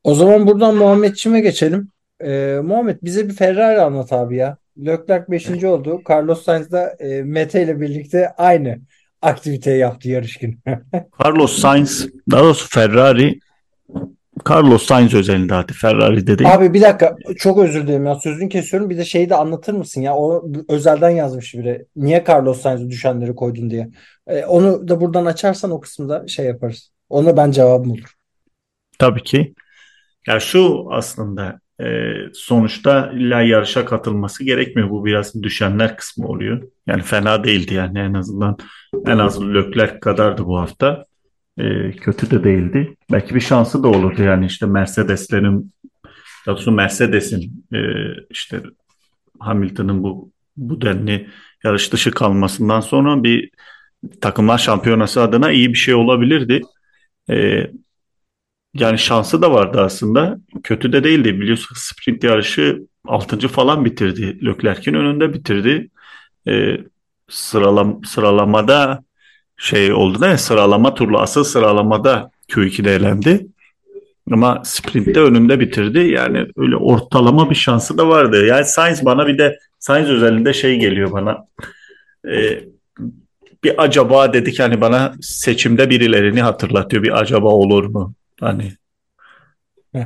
O 0.03 0.15
zaman 0.15 0.47
buradan 0.47 0.75
Muhammedçime 0.75 1.41
geçelim. 1.41 1.91
Ee, 2.23 2.59
Muhammed 2.63 2.97
bize 3.03 3.29
bir 3.29 3.33
Ferrari 3.33 3.81
anlat 3.81 4.13
abi 4.13 4.35
ya. 4.35 4.57
Leclerc 4.77 5.31
5. 5.31 5.63
oldu. 5.63 6.01
Carlos 6.09 6.43
Sainz 6.43 6.71
da 6.71 6.89
e, 6.99 7.21
Mete 7.23 7.63
ile 7.63 7.81
birlikte 7.81 8.29
aynı 8.37 8.79
aktiviteyi 9.21 9.79
yaptı 9.79 10.09
yarış 10.09 10.37
günü. 10.37 10.57
Carlos 11.25 11.59
Sainz, 11.59 12.07
daha 12.31 12.43
doğrusu 12.43 12.69
Ferrari, 12.69 13.39
Carlos 14.49 14.85
Sainz 14.85 15.13
özelinde 15.13 15.53
hadi 15.53 15.73
Ferrari 15.73 16.27
dedi. 16.27 16.47
Abi 16.47 16.73
bir 16.73 16.81
dakika 16.81 17.15
çok 17.37 17.59
özür 17.59 17.87
dilerim 17.87 18.05
ya 18.05 18.15
sözünü 18.15 18.49
kesiyorum. 18.49 18.89
Bir 18.89 18.97
de 18.97 19.05
şeyi 19.05 19.29
de 19.29 19.35
anlatır 19.35 19.73
mısın 19.73 20.01
ya? 20.01 20.15
O 20.15 20.51
özelden 20.69 21.09
yazmış 21.09 21.53
biri. 21.53 21.85
Niye 21.95 22.23
Carlos 22.27 22.61
Sainz'ı 22.61 22.89
düşenleri 22.89 23.35
koydun 23.35 23.69
diye. 23.69 23.89
Ee, 24.27 24.45
onu 24.45 24.87
da 24.87 25.01
buradan 25.01 25.25
açarsan 25.25 25.71
o 25.71 25.79
kısımda 25.79 26.27
şey 26.27 26.45
yaparız. 26.45 26.91
Ona 27.09 27.37
ben 27.37 27.51
cevabım 27.51 27.91
olur. 27.91 28.13
Tabii 28.99 29.23
ki. 29.23 29.53
Ya 30.27 30.39
şu 30.39 30.87
aslında 30.91 31.59
e, 31.81 32.13
sonuçta 32.33 33.11
illa 33.15 33.41
yarışa 33.41 33.85
katılması 33.85 34.43
gerekmiyor. 34.43 34.89
Bu 34.89 35.05
biraz 35.05 35.43
düşenler 35.43 35.97
kısmı 35.97 36.27
oluyor. 36.27 36.61
Yani 36.87 37.01
fena 37.01 37.43
değildi 37.43 37.73
yani 37.73 37.99
en 37.99 38.13
azından 38.13 38.57
en 39.05 39.17
az 39.17 39.41
Leclerc 39.41 39.99
kadardı 39.99 40.45
bu 40.45 40.59
hafta. 40.59 41.05
E, 41.57 41.91
kötü 41.91 42.31
de 42.31 42.43
değildi. 42.43 42.95
Belki 43.11 43.35
bir 43.35 43.39
şansı 43.39 43.83
da 43.83 43.87
olurdu 43.87 44.23
yani 44.23 44.45
işte 44.45 44.65
Mercedeslerin 44.65 45.71
daha 46.47 46.71
Mercedes'in 46.71 47.65
e, 47.73 47.79
işte 48.29 48.61
Hamilton'ın 49.39 50.03
bu 50.03 50.31
bu 50.57 50.81
denli 50.81 51.27
yarış 51.63 51.93
dışı 51.93 52.11
kalmasından 52.11 52.79
sonra 52.79 53.23
bir 53.23 53.49
takımlar 54.21 54.57
şampiyonası 54.57 55.21
adına 55.21 55.51
iyi 55.51 55.69
bir 55.69 55.77
şey 55.77 55.93
olabilirdi. 55.93 56.61
E, 57.29 57.67
yani 58.75 58.99
şansı 58.99 59.41
da 59.41 59.51
vardı 59.51 59.81
aslında. 59.81 60.37
Kötü 60.63 60.93
de 60.93 61.03
değildi. 61.03 61.39
Biliyorsun 61.39 61.75
sprint 61.79 62.23
yarışı 62.23 62.87
6. 63.07 63.47
falan 63.47 63.85
bitirdi. 63.85 64.45
Leclerc'in 64.45 64.93
önünde 64.93 65.33
bitirdi. 65.33 65.89
Ee, 66.47 66.77
sıralam 67.29 68.03
sıralamada 68.03 69.03
şey 69.57 69.93
oldu 69.93 70.21
da 70.21 70.37
sıralama 70.37 70.93
turlu 70.93 71.19
asıl 71.19 71.43
sıralamada 71.43 72.31
Q2'de 72.49 72.95
elendi. 72.95 73.47
Ama 74.31 74.61
sprintte 74.65 75.19
önünde 75.19 75.59
bitirdi. 75.59 75.99
Yani 75.99 76.47
öyle 76.57 76.75
ortalama 76.75 77.49
bir 77.49 77.55
şansı 77.55 77.97
da 77.97 78.07
vardı. 78.07 78.45
Yani 78.45 78.65
Sainz 78.65 79.05
bana 79.05 79.27
bir 79.27 79.37
de 79.37 79.59
Sainz 79.79 80.09
özelinde 80.09 80.53
şey 80.53 80.79
geliyor 80.79 81.11
bana. 81.11 81.47
Ee, 82.27 82.63
bir 83.63 83.83
acaba 83.83 84.33
dedik 84.33 84.59
hani 84.59 84.81
bana 84.81 85.13
seçimde 85.21 85.89
birilerini 85.89 86.41
hatırlatıyor. 86.41 87.03
Bir 87.03 87.19
acaba 87.19 87.47
olur 87.47 87.83
mu? 87.83 88.13
Hani 88.39 88.73
Heh. 89.93 90.05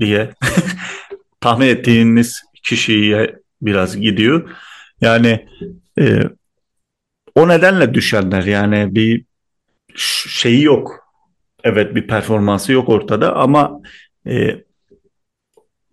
diye 0.00 0.30
tahmin 1.40 1.66
ettiğiniz 1.66 2.42
kişiye 2.62 3.36
biraz 3.62 4.00
gidiyor. 4.00 4.50
Yani 5.00 5.48
e, 5.98 6.22
o 7.34 7.48
nedenle 7.48 7.94
düşenler 7.94 8.42
yani 8.42 8.94
bir 8.94 9.24
şeyi 10.28 10.62
yok. 10.62 11.08
Evet 11.64 11.94
bir 11.94 12.06
performansı 12.06 12.72
yok 12.72 12.88
ortada 12.88 13.36
ama 13.36 13.80
e, 14.26 14.64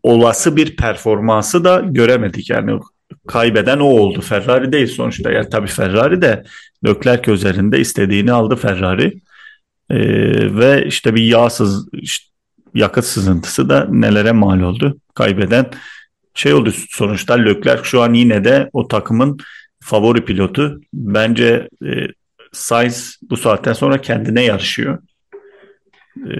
olası 0.03 0.55
bir 0.55 0.75
performansı 0.75 1.63
da 1.63 1.79
göremedik. 1.79 2.49
Yani 2.49 2.79
kaybeden 3.27 3.79
o 3.79 3.85
oldu. 3.85 4.21
Ferrari 4.21 4.71
değil 4.71 4.87
sonuçta. 4.87 5.31
Yani 5.31 5.49
tabii 5.49 5.67
Ferrari 5.67 6.21
de 6.21 6.43
Leclerc 6.87 7.31
üzerinde 7.31 7.79
istediğini 7.79 8.31
aldı 8.31 8.55
Ferrari. 8.55 9.21
E, 9.89 9.97
ve 10.55 10.85
işte 10.85 11.15
bir 11.15 11.23
yağsız 11.23 11.87
işte 11.93 12.35
yakıt 12.73 13.05
sızıntısı 13.05 13.69
da 13.69 13.87
nelere 13.89 14.31
mal 14.31 14.59
oldu. 14.59 14.97
Kaybeden 15.13 15.71
şey 16.33 16.53
oldu 16.53 16.73
sonuçta 16.89 17.33
Leclerc 17.33 17.83
şu 17.83 18.01
an 18.01 18.13
yine 18.13 18.43
de 18.43 18.69
o 18.73 18.87
takımın 18.87 19.37
favori 19.83 20.25
pilotu. 20.25 20.81
Bence 20.93 21.69
e, 21.85 22.07
Sainz 22.51 23.19
bu 23.29 23.37
saatten 23.37 23.73
sonra 23.73 24.01
kendine 24.01 24.43
yarışıyor. 24.43 24.99
E, 26.17 26.31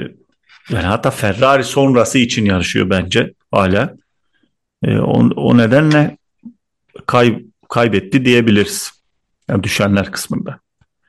yani 0.70 0.86
hatta 0.86 1.12
Ferrari 1.12 1.64
sonrası 1.64 2.18
için 2.18 2.46
yarışıyor 2.46 2.90
bence 2.90 3.34
hala. 3.52 3.96
E, 4.84 4.98
o, 4.98 5.30
o 5.36 5.58
nedenle 5.58 6.18
kay, 7.06 7.44
kaybetti 7.70 8.26
diyebiliriz. 8.26 8.92
Yani 9.50 9.64
düşenler 9.64 10.12
kısmında. 10.12 10.60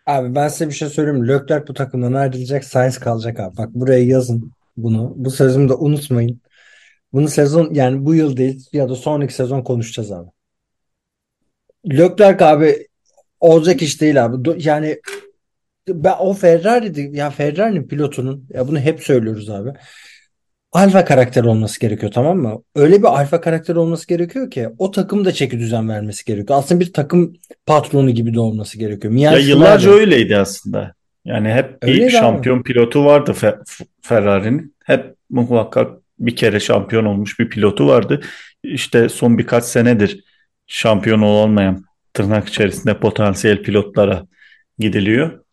Abi 0.06 0.34
ben 0.34 0.48
size 0.48 0.68
bir 0.68 0.74
şey 0.74 0.88
söyleyeyim. 0.88 1.28
Leclerc 1.28 1.66
bu 1.68 1.74
takımdan 1.74 2.12
ayrılacak. 2.12 2.64
Sainz 2.64 2.98
kalacak 2.98 3.40
abi. 3.40 3.56
Bak 3.56 3.74
buraya 3.74 4.04
yazın 4.04 4.52
bunu. 4.76 5.12
Bu 5.16 5.30
sözümü 5.30 5.68
de 5.68 5.74
unutmayın. 5.74 6.40
Bunu 7.12 7.28
sezon 7.28 7.74
yani 7.74 8.06
bu 8.06 8.14
yıl 8.14 8.36
değil 8.36 8.68
ya 8.72 8.88
da 8.88 8.94
sonraki 8.94 9.34
sezon 9.34 9.62
konuşacağız 9.62 10.12
abi. 10.12 10.30
Leclerc 11.84 12.42
abi 12.44 12.86
olacak 13.40 13.82
iş 13.82 14.00
değil 14.00 14.24
abi. 14.24 14.54
Yani 14.58 15.00
ben 15.88 16.14
o 16.20 16.34
Ferrari'di 16.34 17.10
ya 17.14 17.30
Ferrari'nin 17.30 17.88
pilotunun 17.88 18.48
ya 18.54 18.68
bunu 18.68 18.80
hep 18.80 19.00
söylüyoruz 19.02 19.50
abi. 19.50 19.72
Alfa 20.72 21.04
karakter 21.04 21.44
olması 21.44 21.80
gerekiyor 21.80 22.12
tamam 22.12 22.38
mı? 22.38 22.62
Öyle 22.74 22.98
bir 22.98 23.06
alfa 23.06 23.40
karakter 23.40 23.76
olması 23.76 24.08
gerekiyor 24.08 24.50
ki 24.50 24.68
o 24.78 24.90
takım 24.90 25.24
da 25.24 25.32
çeki 25.32 25.58
düzen 25.58 25.88
vermesi 25.88 26.24
gerekiyor. 26.24 26.58
Aslında 26.58 26.80
bir 26.80 26.92
takım 26.92 27.32
patronu 27.66 28.10
gibi 28.10 28.34
de 28.34 28.40
olması 28.40 28.78
gerekiyor. 28.78 29.14
Ya 29.14 29.30
Michael 29.30 29.48
yıllarca 29.48 29.78
Schumacher 29.78 30.00
öyleydi 30.00 30.36
aslında. 30.36 30.94
Yani 31.24 31.52
hep 31.52 31.82
bir 31.82 31.88
öyleydi 31.88 32.04
abi. 32.04 32.10
şampiyon 32.10 32.62
pilotu 32.62 33.04
vardı 33.04 33.30
Fe- 33.30 33.84
Ferrari'nin. 34.02 34.74
Hep 34.84 35.14
muhakkak 35.30 36.00
bir 36.18 36.36
kere 36.36 36.60
şampiyon 36.60 37.04
olmuş 37.04 37.38
bir 37.38 37.48
pilotu 37.48 37.86
vardı. 37.86 38.20
İşte 38.62 39.08
son 39.08 39.38
birkaç 39.38 39.64
senedir 39.64 40.24
şampiyon 40.66 41.20
olamayan 41.20 41.84
tırnak 42.12 42.48
içerisinde 42.48 42.98
potansiyel 42.98 43.62
pilotlara 43.62 44.26
gidiliyor. 44.78 45.44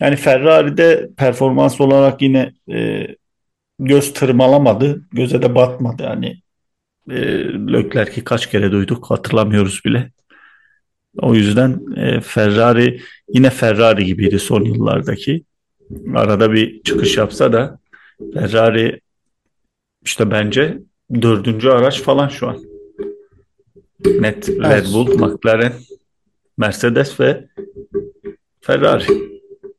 Yani 0.00 0.16
Ferrari'de 0.16 1.08
performans 1.16 1.80
olarak 1.80 2.22
yine 2.22 2.52
e, 2.72 3.06
göz 3.80 4.12
tırmalamadı, 4.12 5.02
göze 5.12 5.42
de 5.42 5.54
batmadı. 5.54 6.02
Yani 6.02 6.42
e, 7.10 7.16
Leclerc'i 7.72 8.24
kaç 8.24 8.50
kere 8.50 8.72
duyduk 8.72 9.10
hatırlamıyoruz 9.10 9.80
bile. 9.84 10.10
O 11.18 11.34
yüzden 11.34 11.96
e, 11.96 12.20
Ferrari 12.20 13.00
yine 13.28 13.50
Ferrari 13.50 14.04
gibiydi 14.04 14.38
son 14.38 14.64
yıllardaki. 14.64 15.44
Arada 16.14 16.52
bir 16.52 16.82
çıkış 16.82 17.16
yapsa 17.16 17.52
da 17.52 17.78
Ferrari 18.34 19.00
işte 20.04 20.30
bence 20.30 20.78
dördüncü 21.22 21.68
araç 21.68 22.02
falan 22.02 22.28
şu 22.28 22.48
an. 22.48 22.58
Net 24.20 24.48
Red. 24.48 24.86
Bull, 24.86 25.18
McLaren, 25.18 25.72
Mercedes 26.58 27.20
ve 27.20 27.48
Ferrari. 28.60 29.04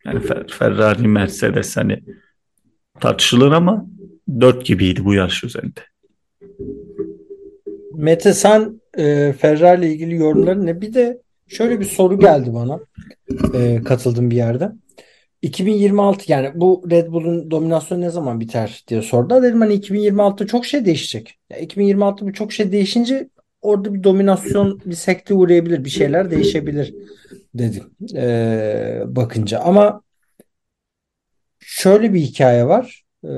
Yani 0.06 0.20
Fer- 0.20 0.52
Ferrari, 0.52 1.08
Mercedes 1.08 1.78
hani 1.78 2.04
tartışılır 3.02 3.52
ama 3.52 3.86
dört 4.42 4.66
gibiydi 4.66 5.06
bu 5.06 5.14
yarış 5.14 5.44
üzerinde. 5.44 5.80
Mete 7.94 8.34
sen 8.34 8.82
e, 8.98 9.34
Ferrari 9.34 9.80
ile 9.80 9.94
ilgili 9.94 10.16
yorumların 10.16 10.66
ne? 10.66 10.82
Bir 10.82 10.94
de 10.94 11.22
şöyle 11.48 11.80
bir 11.80 11.86
soru 11.86 12.20
geldi 12.20 12.54
bana 12.54 12.80
e, 13.54 13.84
katıldığım 13.84 14.32
bir 14.32 14.36
yerde. 14.36 14.72
2026 15.42 16.32
yani 16.32 16.52
bu 16.56 16.84
Red 16.92 17.08
Bull'un 17.08 17.52
dominasyonu 17.52 18.02
ne 18.02 18.10
zaman 18.10 18.40
biter 18.40 18.84
diye 18.88 19.02
sordular. 19.02 19.44
Dedim 19.44 19.62
hani 19.62 19.74
2026'da 19.74 20.48
çok 20.48 20.66
şey 20.66 20.86
değişecek. 20.86 21.40
Ya 21.50 21.60
2026'da 21.60 22.28
bu 22.28 22.34
çok 22.34 22.54
şey 22.54 22.72
değişince 22.72 23.30
orada 23.62 23.94
bir 23.94 24.04
dominasyon 24.04 24.82
bir 24.86 24.96
sekte 24.96 25.34
uğrayabilir. 25.34 25.86
Bir 25.86 25.90
şeyler 25.90 26.32
değişebilir 26.32 26.94
dedim 27.54 27.84
e, 28.16 29.04
bakınca. 29.06 29.60
Ama 29.60 30.02
şöyle 31.62 32.14
bir 32.14 32.22
hikaye 32.22 32.68
var. 32.68 33.06
E, 33.26 33.30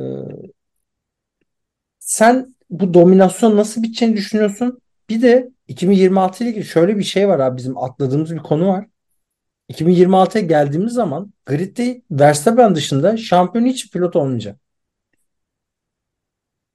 sen 1.99 2.55
bu 2.69 2.93
dominasyon 2.93 3.57
nasıl 3.57 3.83
biteceğini 3.83 4.17
düşünüyorsun? 4.17 4.79
Bir 5.09 5.21
de 5.21 5.49
2026 5.67 6.43
ile 6.43 6.49
ilgili 6.51 6.65
şöyle 6.65 6.97
bir 6.97 7.03
şey 7.03 7.27
var 7.27 7.39
abi 7.39 7.57
bizim 7.57 7.77
atladığımız 7.77 8.31
bir 8.35 8.39
konu 8.39 8.67
var. 8.67 8.85
2026'ya 9.69 10.43
geldiğimiz 10.45 10.93
zaman 10.93 11.33
gridde 11.45 12.01
Verstappen 12.11 12.75
dışında 12.75 13.17
şampiyon 13.17 13.65
hiç 13.65 13.91
pilot 13.91 14.15
olmayacak. 14.15 14.59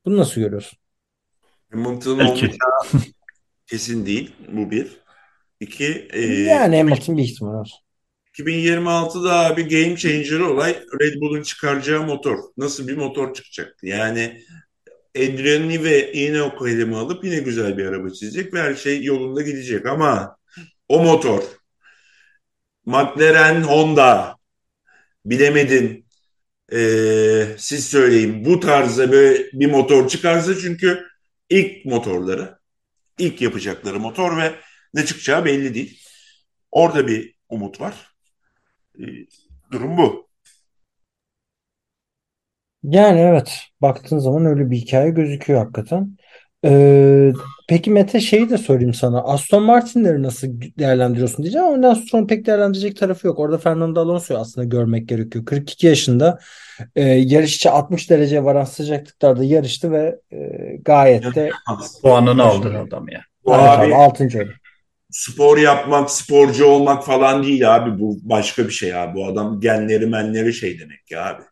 Bunu 0.05 0.17
nasıl 0.17 0.41
görüyorsun? 0.41 0.79
Hamilton'ın 1.73 2.21
Belki. 2.21 2.49
olmayacağı 2.49 2.71
kesin 3.67 4.07
değil. 4.07 4.33
Bu 4.53 4.71
bir. 4.71 5.01
İki, 5.61 6.09
e, 6.15 6.23
Yani 6.45 6.77
Hamilton 6.79 7.17
bir 7.17 7.23
ihtimal 7.23 7.53
var. 7.55 7.85
2026'da 8.39 9.47
abi 9.47 9.69
game 9.69 9.97
changer 9.97 10.41
olay 10.41 10.83
Red 11.01 11.21
Bull'un 11.21 11.43
çıkaracağı 11.43 12.03
motor. 12.03 12.39
Nasıl 12.57 12.89
bir 12.89 12.97
motor 12.97 13.35
çıkacaktı? 13.35 13.87
Yani 13.87 14.43
Adrian 15.17 15.69
Newey 15.69 16.11
yine 16.15 16.43
o 16.43 16.57
kalemi 16.57 16.97
alıp 16.97 17.25
yine 17.25 17.39
güzel 17.39 17.79
bir 17.79 17.87
araba 17.87 18.11
çizecek 18.11 18.55
ve 18.55 18.63
her 18.63 18.75
şey 18.75 19.05
yolunda 19.05 19.43
gidecek 19.43 19.87
ama 19.87 20.37
o 20.89 21.03
motor 21.03 21.43
McLaren 22.87 23.63
Honda 23.63 24.37
bilemedin 25.25 26.09
ee, 26.73 27.47
siz 27.59 27.87
söyleyin 27.87 28.45
bu 28.45 28.61
tarzda 28.61 29.13
böyle 29.13 29.45
bir 29.53 29.67
motor 29.67 30.09
çıkarsa 30.09 30.55
çünkü 30.61 31.07
ilk 31.51 31.85
motorları 31.85 32.59
ilk 33.19 33.43
yapacakları 33.43 34.01
motor 34.01 34.37
ve 34.37 34.55
ne 34.95 35.07
çıkacağı 35.07 35.45
belli 35.45 35.75
değil. 35.75 36.03
Orada 36.71 37.07
bir 37.07 37.35
umut 37.49 37.81
var. 37.81 38.18
Ee, 38.99 39.05
durum 39.73 39.97
bu. 39.97 40.29
Yani 42.83 43.21
evet 43.21 43.61
baktığın 43.83 44.19
zaman 44.19 44.47
öyle 44.47 44.71
bir 44.71 44.77
hikaye 44.77 45.11
gözüküyor 45.11 45.61
hakikaten. 45.61 46.17
Ee, 46.65 47.33
peki 47.69 47.91
Mete 47.91 48.21
şeyi 48.21 48.51
de 48.51 48.59
sorayım 48.59 48.95
sana. 48.95 49.23
Aston 49.23 49.63
Martin'leri 49.63 50.23
nasıl 50.23 50.49
değerlendiriyorsun 50.79 51.43
diyeceğim 51.43 51.67
ama 51.67 51.77
ondan 51.77 51.95
sonra 51.95 52.27
pek 52.27 52.47
değerlendirecek 52.47 52.97
tarafı 52.97 53.27
yok. 53.27 53.39
Orada 53.39 53.59
Fernando 53.59 54.01
Alonso'yu 54.01 54.41
aslında 54.41 54.65
görmek 54.65 55.09
gerekiyor. 55.09 55.45
42 55.45 55.87
yaşında 55.87 56.39
e, 56.97 57.03
yarışçı 57.05 57.71
60 57.71 58.11
derece 58.11 58.45
varan 58.45 58.65
sıcaklıklarda 58.65 59.45
yarıştı 59.45 59.93
ve 59.93 60.21
e, 60.33 60.37
gayet 60.85 61.35
de 61.35 61.51
Puanını 62.03 62.43
aldı 62.43 62.79
adam 62.79 63.09
ya. 63.09 63.21
Bu 63.45 63.55
evet 63.55 63.69
abi 63.69 63.87
abi 63.87 63.95
6. 63.95 64.25
oldu. 64.25 64.51
Spor 65.19 65.59
yapmak, 65.59 66.11
sporcu 66.11 66.65
olmak 66.65 67.07
falan 67.07 67.43
değil 67.43 67.77
abi. 67.77 68.01
Bu 68.01 68.19
başka 68.23 68.67
bir 68.67 68.73
şey 68.73 68.95
abi. 68.95 69.15
Bu 69.15 69.27
adam 69.27 69.61
genleri 69.61 70.07
menleri 70.07 70.53
şey 70.55 70.81
demek 70.81 71.11
ya 71.11 71.27
abi. 71.27 71.43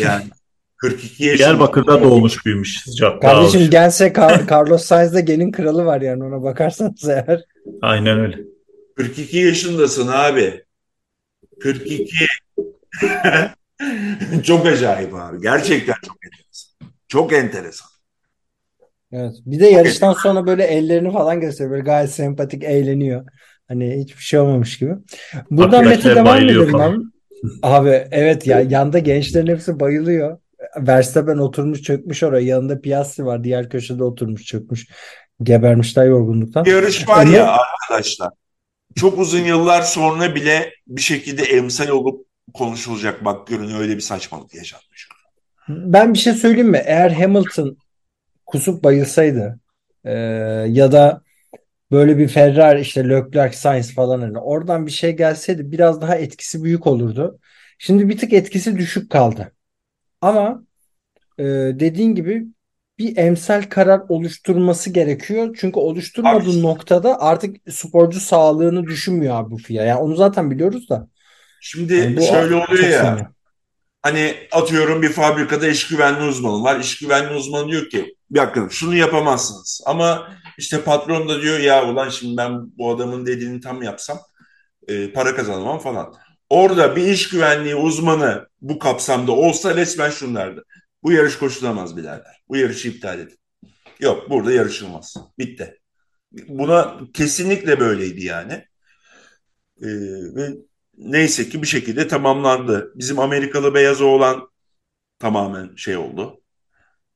Yani 0.00 0.24
42 0.76 1.24
yaşında. 1.24 1.48
Diyarbakır'da 1.48 2.02
doğmuş 2.02 2.46
büyümüş 2.46 2.80
sıcakta 2.80 3.28
Kardeşim 3.28 3.60
Car- 3.60 4.50
Carlos 4.50 4.84
Sainz'de 4.84 5.20
gelin 5.20 5.52
kralı 5.52 5.84
var 5.84 6.00
yani 6.00 6.24
ona 6.24 6.42
bakarsanız 6.42 7.08
eğer. 7.08 7.44
Aynen 7.82 8.18
öyle. 8.18 8.36
42 8.96 9.38
yaşındasın 9.38 10.08
abi. 10.08 10.64
42. 11.60 12.14
çok 14.44 14.66
acayip 14.66 15.14
abi. 15.14 15.42
Gerçekten 15.42 15.96
çok 16.02 16.16
enteresan. 16.24 16.70
Çok 17.08 17.32
enteresan. 17.32 17.88
Evet. 19.12 19.34
Bir 19.46 19.60
de 19.60 19.66
yarıştan 19.66 20.12
sonra 20.12 20.46
böyle 20.46 20.64
ellerini 20.64 21.12
falan 21.12 21.40
gösteriyor. 21.40 21.70
Böyle 21.70 21.82
gayet 21.82 22.10
sempatik 22.10 22.64
eğleniyor. 22.64 23.24
Hani 23.68 23.96
hiçbir 24.00 24.22
şey 24.22 24.40
olmamış 24.40 24.78
gibi. 24.78 24.94
Buradan 25.50 25.84
Mete 25.84 26.14
devam 26.14 26.36
edelim 26.36 26.74
abi. 26.74 26.98
Abi 27.62 28.08
evet 28.10 28.46
ya 28.46 28.60
yanda 28.60 28.98
gençlerin 28.98 29.46
hepsi 29.46 29.80
bayılıyor. 29.80 30.38
Verstappen 30.76 31.38
oturmuş 31.38 31.82
çökmüş 31.82 32.22
oraya. 32.22 32.46
Yanında 32.46 32.80
Piastri 32.80 33.24
var. 33.24 33.44
Diğer 33.44 33.70
köşede 33.70 34.04
oturmuş 34.04 34.44
çökmüş. 34.44 34.88
Gebermişler 35.42 36.06
yorgunluktan. 36.06 36.64
Yarış 36.64 37.08
var 37.08 37.26
E, 37.26 37.30
ya 37.30 37.56
arkadaşlar. 37.56 38.30
Çok 38.96 39.18
uzun 39.18 39.38
yıllar 39.44 39.82
sonra 39.82 40.34
bile 40.34 40.70
bir 40.86 41.00
şekilde 41.02 41.42
emsal 41.42 41.88
olup 41.88 42.26
konuşulacak. 42.54 43.24
Bak 43.24 43.46
görün 43.46 43.74
öyle 43.74 43.96
bir 43.96 44.00
saçmalık 44.00 44.54
yaşanmış. 44.54 45.08
Ben 45.68 46.14
bir 46.14 46.18
şey 46.18 46.32
söyleyeyim 46.32 46.70
mi? 46.70 46.82
Eğer 46.86 47.10
Hamilton 47.10 47.76
kusup 48.48 48.84
bayılsaydı 48.84 49.60
e, 50.04 50.12
ya 50.68 50.92
da 50.92 51.22
böyle 51.92 52.18
bir 52.18 52.28
Ferrari 52.28 52.80
işte 52.82 53.08
Leclerc, 53.10 53.56
Sainz 53.56 53.94
falan 53.94 54.20
hani 54.20 54.38
oradan 54.38 54.86
bir 54.86 54.92
şey 54.92 55.16
gelseydi 55.16 55.72
biraz 55.72 56.02
daha 56.02 56.16
etkisi 56.16 56.64
büyük 56.64 56.86
olurdu. 56.86 57.40
Şimdi 57.78 58.08
bir 58.08 58.18
tık 58.18 58.34
etkisi 58.34 58.78
düşük 58.78 59.10
kaldı. 59.10 59.52
Ama 60.20 60.64
e, 61.38 61.44
dediğin 61.80 62.14
gibi 62.14 62.46
bir 62.98 63.16
emsal 63.16 63.62
karar 63.62 64.02
oluşturması 64.08 64.90
gerekiyor. 64.90 65.56
Çünkü 65.60 65.80
oluşturmadığı 65.80 66.50
Abi- 66.50 66.62
noktada 66.62 67.20
artık 67.22 67.56
sporcu 67.70 68.20
sağlığını 68.20 68.84
düşünmüyor 68.86 69.34
abi 69.36 69.50
bu 69.50 69.58
FIA. 69.58 69.84
Yani 69.84 70.00
onu 70.00 70.16
zaten 70.16 70.50
biliyoruz 70.50 70.88
da. 70.88 71.08
Şimdi 71.60 71.94
Yani 71.94 72.22
şöyle 72.26 72.54
oluyor 72.54 72.88
ya. 72.88 73.02
sinirli. 73.02 73.26
Hani 74.02 74.36
atıyorum 74.52 75.02
bir 75.02 75.12
fabrikada 75.12 75.68
iş 75.68 75.88
güvenliği 75.88 76.28
uzmanı 76.28 76.62
var. 76.62 76.80
İş 76.80 76.98
güvenliği 76.98 77.38
uzmanı 77.38 77.68
diyor 77.68 77.90
ki 77.90 78.16
bir 78.30 78.40
dakika 78.40 78.68
şunu 78.70 78.94
yapamazsınız. 78.96 79.80
Ama 79.86 80.38
işte 80.58 80.82
patron 80.82 81.28
da 81.28 81.42
diyor 81.42 81.58
ya 81.58 81.90
ulan 81.90 82.08
şimdi 82.08 82.36
ben 82.36 82.78
bu 82.78 82.90
adamın 82.90 83.26
dediğini 83.26 83.60
tam 83.60 83.82
yapsam 83.82 84.18
e, 84.88 85.12
para 85.12 85.36
kazanamam 85.36 85.78
falan. 85.78 86.14
Orada 86.50 86.96
bir 86.96 87.06
iş 87.06 87.28
güvenliği 87.28 87.74
uzmanı 87.74 88.48
bu 88.60 88.78
kapsamda 88.78 89.32
olsa 89.32 89.76
resmen 89.76 90.10
şunu 90.10 90.34
derdi. 90.36 90.60
Bu 91.02 91.12
yarış 91.12 91.38
koşulamaz 91.38 91.96
birader. 91.96 92.42
Bu 92.48 92.56
yarışı 92.56 92.88
iptal 92.88 93.20
edin. 93.20 93.38
Yok 94.00 94.30
burada 94.30 94.52
yarışılmaz. 94.52 95.14
Bitti. 95.38 95.78
Buna 96.32 96.98
kesinlikle 97.14 97.80
böyleydi 97.80 98.24
yani. 98.24 98.52
E, 99.82 99.88
ve 100.36 100.48
neyse 100.98 101.48
ki 101.48 101.62
bir 101.62 101.66
şekilde 101.66 102.08
tamamlandı. 102.08 102.92
Bizim 102.96 103.18
Amerikalı 103.18 103.74
beyaz 103.74 104.00
oğlan 104.00 104.50
tamamen 105.18 105.76
şey 105.76 105.96
oldu. 105.98 106.42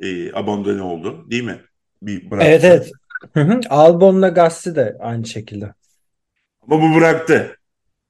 E, 0.01 0.33
abandone 0.35 0.83
oldu 0.83 1.27
değil 1.33 1.45
mi? 1.45 1.63
Bir 2.03 2.31
bıraktı. 2.31 2.47
Evet 2.47 2.65
evet. 2.65 2.93
Hı 3.35 3.41
hı. 3.41 3.61
Albon'la 3.71 4.29
Gasly 4.29 4.75
de 4.77 4.97
aynı 5.01 5.27
şekilde. 5.27 5.75
Ama 6.61 6.83
bu 6.83 6.95
bıraktı. 6.95 7.57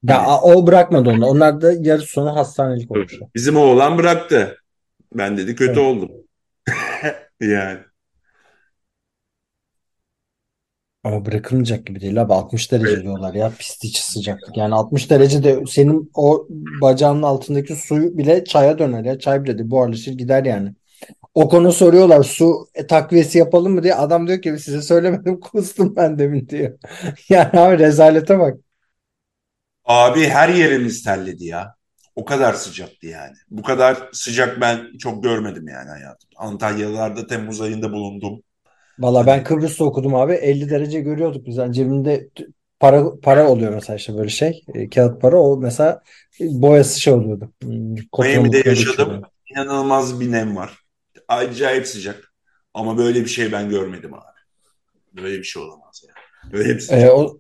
Ya 0.03 0.19
a- 0.23 0.43
o 0.43 0.67
bırakmadı 0.67 1.11
onu. 1.11 1.27
Onlar 1.27 1.61
da 1.61 1.73
yarış 1.73 2.11
sonu 2.11 2.37
hastanelik 2.37 2.91
olmuşlar. 2.91 3.29
Bizim 3.35 3.57
oğlan 3.57 3.99
bıraktı. 3.99 4.59
Ben 5.15 5.37
dedi 5.39 5.57
kötü 5.57 5.81
Evet. 5.81 5.81
oldum. 5.81 6.13
yani. 7.41 7.81
Ama 11.05 11.25
bırakılmayacak 11.25 11.87
gibi 11.87 12.01
değil 12.01 12.23
abi. 12.23 12.33
60 12.33 12.73
derece 12.73 13.03
diyorlar 13.03 13.35
ya. 13.35 13.57
Pist 13.59 13.85
içi 13.85 14.03
sıcaklık. 14.13 14.57
Yani 14.57 14.75
60 14.75 15.11
derecede 15.11 15.63
senin 15.69 16.11
o 16.15 16.47
bacağının 16.81 17.23
altındaki 17.23 17.77
suyu 17.77 18.19
bile 18.19 18.45
çaya 18.45 18.79
döner 18.79 19.05
ya. 19.05 19.19
Çay 19.19 19.45
bile 19.45 19.59
değil. 19.59 19.71
Buharlaşır 19.71 20.13
gider 20.13 20.45
yani. 20.45 20.75
O 21.35 21.49
konu 21.49 21.73
soruyorlar 21.73 22.23
su 22.25 22.69
e, 22.75 22.87
takviyesi 22.87 23.39
yapalım 23.39 23.73
mı 23.75 23.83
diye. 23.83 23.95
Adam 23.95 24.29
diyor 24.29 24.43
ki 24.43 24.59
size 24.59 24.83
söylemedim 24.83 25.41
kustum 25.43 25.97
ben 25.97 26.19
demin 26.21 26.49
diyor. 26.49 26.79
Yani 27.31 27.61
abi 27.61 27.79
rezalete 27.79 28.39
bak. 28.39 28.59
Abi 29.85 30.27
her 30.29 30.49
yerimiz 30.49 31.03
terledi 31.05 31.45
ya. 31.45 31.75
O 32.17 32.25
kadar 32.25 32.55
sıcaktı 32.55 33.07
yani. 33.07 33.37
Bu 33.51 33.63
kadar 33.63 34.09
sıcak 34.13 34.61
ben 34.61 34.99
çok 34.99 35.23
görmedim 35.25 35.69
yani 35.69 35.89
hayatım. 35.91 36.31
Antalyalarda 36.37 37.27
Temmuz 37.27 37.61
ayında 37.61 37.93
bulundum. 37.93 38.43
Valla 38.99 39.27
ben 39.27 39.45
Kıbrıs'ta 39.45 39.85
okudum 39.85 40.15
abi. 40.15 40.33
50 40.33 40.71
derece 40.71 41.01
görüyorduk 41.01 41.47
biz. 41.47 41.57
Yani 41.57 41.75
cebimde 41.75 42.29
para 42.81 43.21
para 43.21 43.49
oluyor 43.49 43.75
mesela 43.75 43.97
işte 43.97 44.17
böyle 44.17 44.29
şey. 44.29 44.65
E, 44.75 44.91
kağıt 44.91 45.21
para 45.23 45.37
o 45.41 45.57
mesela 45.57 46.03
boyası 46.41 47.01
şey 47.01 47.13
oluyordu. 47.13 47.53
Hmm, 47.63 47.95
Miami'de 48.19 48.57
yaşadım. 48.57 48.75
geçiyordu. 48.75 49.23
İnanılmaz 49.51 50.21
bir 50.21 50.33
nem 50.33 50.57
var. 50.57 50.79
Acayip 51.29 51.87
sıcak. 51.87 52.33
Ama 52.75 52.99
böyle 52.99 53.21
bir 53.21 53.27
şey 53.29 53.53
ben 53.53 53.69
görmedim 53.71 54.15
abi. 54.15 54.23
Böyle 55.13 55.39
bir 55.39 55.45
şey 55.45 55.63
olamaz 55.63 56.05
yani. 56.09 56.53
Böyle 56.53 56.69
bir 56.69 56.75
E, 56.79 56.81
sıcak. 56.81 57.13
o, 57.15 57.39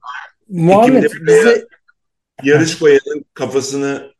Muhammed 0.48 1.10
bize 1.26 1.66
Yarış 2.42 2.78
koyanın 2.78 3.24
kafasını 3.34 4.12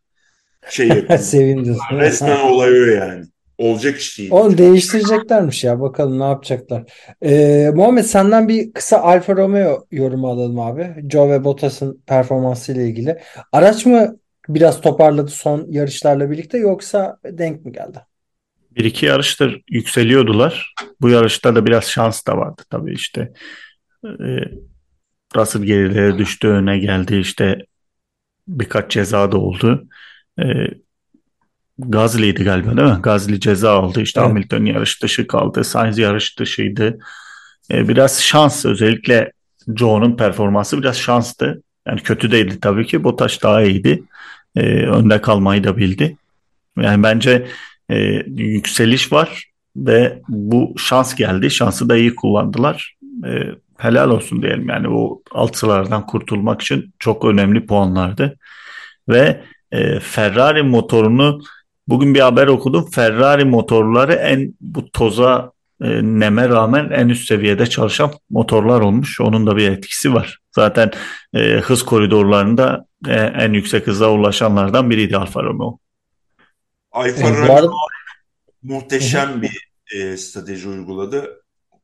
şey 0.71 0.89
yapıyor. 0.89 1.19
sevindim. 1.19 1.77
Resmen 1.93 2.41
olay 2.41 2.71
o 2.83 2.85
yani. 2.85 3.27
Olacak 3.59 3.99
iş 3.99 4.19
değil. 4.19 4.31
Onu 4.31 4.59
değiştireceklermiş 4.59 5.65
ya. 5.65 5.81
Bakalım 5.81 6.19
ne 6.19 6.25
yapacaklar. 6.25 6.85
Ee, 7.25 7.71
Muhammed 7.75 8.05
senden 8.05 8.49
bir 8.49 8.73
kısa 8.73 8.99
Alfa 8.99 9.37
Romeo 9.37 9.87
yorumu 9.91 10.29
alalım 10.29 10.61
abi. 10.61 10.95
Joe 11.11 11.31
ve 11.31 11.45
Bottas'ın 11.45 12.03
performansı 12.07 12.73
ile 12.73 12.85
ilgili. 12.89 13.19
Araç 13.53 13.87
mı 13.87 14.17
biraz 14.49 14.81
toparladı 14.81 15.31
son 15.31 15.67
yarışlarla 15.69 16.31
birlikte 16.31 16.59
yoksa 16.59 17.19
denk 17.25 17.65
mi 17.65 17.73
geldi? 17.73 17.99
Bir 18.71 18.85
iki 18.85 19.07
yarıştır 19.07 19.63
yükseliyordular. 19.71 20.75
Bu 21.01 21.09
yarışta 21.09 21.55
da 21.55 21.67
biraz 21.67 21.85
şans 21.85 22.27
da 22.27 22.37
vardı 22.37 22.63
tabii 22.71 22.93
işte. 22.93 23.33
E, 24.05 24.27
Russell 25.37 25.63
gerilere 25.63 26.19
düştü, 26.19 26.49
öne 26.49 26.79
geldi 26.79 27.17
işte 27.17 27.59
birkaç 28.49 28.91
ceza 28.91 29.33
da 29.33 29.39
oldu. 29.39 29.89
E, 30.39 30.45
Gasly'ydi 31.79 32.45
galiba 32.45 32.77
değil 32.77 32.89
mi? 32.89 33.03
Gasly 33.03 33.41
ceza 33.41 33.73
aldı. 33.73 34.01
İşte 34.03 34.21
Evet. 34.21 34.31
Hamilton 34.31 34.65
yarış 34.65 35.03
dışı 35.03 35.27
kaldı. 35.27 35.65
Sainz 35.65 35.99
yarış 35.99 36.39
dışıydı. 36.39 36.99
E, 37.71 37.89
biraz 37.89 38.23
şans 38.23 38.65
özellikle 38.65 39.33
Joe'nun 39.77 40.17
performansı 40.17 40.79
biraz 40.83 40.97
şanstı. 40.97 41.63
Yani 41.87 42.01
kötü 42.01 42.31
değildi 42.31 42.59
tabii 42.61 42.87
ki. 42.87 43.05
Bottas 43.05 43.43
daha 43.43 43.63
iyiydi. 43.63 44.03
E, 44.57 44.61
önde 44.87 45.21
kalmayı 45.21 45.65
da 45.65 45.77
bildi. 45.77 46.17
Yani 46.81 47.03
bence 47.03 47.47
e, 47.91 47.97
yükseliş 48.27 49.13
var 49.13 49.51
ve 49.77 50.23
bu 50.29 50.75
şans 50.79 51.15
geldi. 51.15 51.51
Şansı 51.51 51.89
da 51.89 51.97
iyi 51.97 52.15
kullandılar. 52.15 52.97
E, 53.27 53.31
helal 53.79 54.11
olsun 54.11 54.43
diyelim. 54.43 54.69
Yani 54.69 54.89
o 54.89 55.23
alt 55.31 55.57
sıralardan 55.57 56.07
kurtulmak 56.07 56.63
için 56.63 56.93
çok 56.99 57.25
önemli 57.25 57.67
puanlardı. 57.67 58.37
Ve 59.09 59.41
e, 59.73 60.01
Ferrari 60.01 60.63
motorunu 60.63 61.41
bugün 61.89 62.15
bir 62.15 62.21
haber 62.21 62.47
okudum. 62.47 62.91
Ferrari 62.91 63.45
motorları 63.45 64.13
en 64.13 64.55
bu 64.61 64.91
toza 64.91 65.53
e, 65.83 65.89
neme 66.03 66.49
rağmen 66.49 66.91
en 66.91 67.09
üst 67.09 67.29
seviyede 67.29 67.67
çalışan 67.67 68.13
motorlar 68.31 68.81
olmuş. 68.81 69.21
Onun 69.21 69.47
da 69.47 69.57
bir 69.57 69.71
etkisi 69.71 70.15
var. 70.15 70.39
Zaten 70.55 70.91
e, 71.35 71.39
hız 71.41 71.83
koridorlarında 71.83 72.87
e, 73.09 73.15
en 73.15 73.53
yüksek 73.53 73.87
hıza 73.87 74.11
ulaşanlardan 74.11 74.91
biriydi 74.91 75.17
Alfa 75.17 75.43
Romeo. 75.43 75.79
Alfa 76.93 77.31
Romeo 77.31 77.63
hı. 77.63 77.71
muhteşem 78.63 79.43
bir 79.43 79.73
e, 79.95 80.17
strateji 80.17 80.69
uyguladı. 80.69 81.43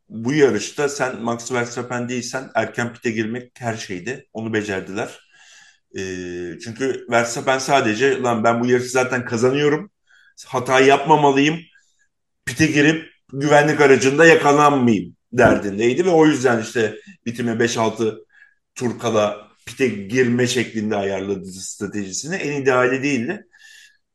Bu 0.09 0.33
yarışta 0.33 0.89
sen 0.89 1.23
Max 1.23 1.53
Verstappen 1.53 2.09
değilsen 2.09 2.51
erken 2.55 2.93
pite 2.93 3.11
girmek 3.11 3.53
her 3.59 3.77
şeydi. 3.77 4.27
Onu 4.33 4.53
becerdiler. 4.53 5.28
E, 5.97 6.03
çünkü 6.65 7.07
Verstappen 7.11 7.59
sadece 7.59 8.23
lan 8.23 8.45
ben 8.45 8.61
bu 8.61 8.67
yarışı 8.67 8.91
zaten 8.91 9.25
kazanıyorum. 9.25 9.91
Hata 10.47 10.81
yapmamalıyım. 10.81 11.59
Pite 12.45 12.67
girip 12.67 13.11
güvenlik 13.33 13.81
aracında 13.81 14.27
yakalanmayayım 14.27 15.17
derdindeydi 15.33 16.07
ve 16.07 16.11
o 16.11 16.27
yüzden 16.27 16.63
işte 16.63 16.97
bitime 17.27 17.53
5-6 17.53 18.25
tur 18.75 18.99
kala 18.99 19.49
pite 19.67 19.89
girme 19.89 20.47
şeklinde 20.47 20.97
ayarladı 20.97 21.47
stratejisini. 21.47 22.35
En 22.35 22.63
ideali 22.63 23.03
değildi. 23.03 23.47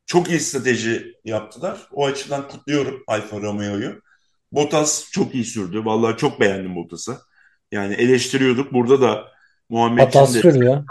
Çok 0.05 0.29
iyi 0.29 0.39
strateji 0.39 1.15
yaptılar. 1.25 1.87
O 1.91 2.05
açıdan 2.05 2.47
kutluyorum 2.47 3.03
Alfa 3.07 3.41
Romeo'yu. 3.41 4.01
Bottas 4.51 5.11
çok 5.11 5.35
iyi 5.35 5.45
sürdü. 5.45 5.85
Vallahi 5.85 6.17
çok 6.17 6.39
beğendim 6.39 6.75
Bottas'ı. 6.75 7.17
Yani 7.71 7.93
eleştiriyorduk. 7.93 8.73
Burada 8.73 9.01
da 9.01 9.27
Muhammed'cim 9.69 10.05
Hatas 10.05 10.35
de 10.35 10.41
sürüyor. 10.41 10.83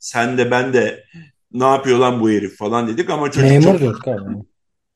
Sen 0.00 0.38
de 0.38 0.50
ben 0.50 0.72
de 0.72 1.04
ne 1.52 1.64
yapıyor 1.64 1.98
lan 1.98 2.20
bu 2.20 2.30
herif 2.30 2.58
falan 2.58 2.88
dedik 2.88 3.10
ama 3.10 3.30
çocuk 3.30 3.50
Memur 3.50 3.64
çok 3.64 3.80
diyorduk 3.80 4.08
abi. 4.08 4.34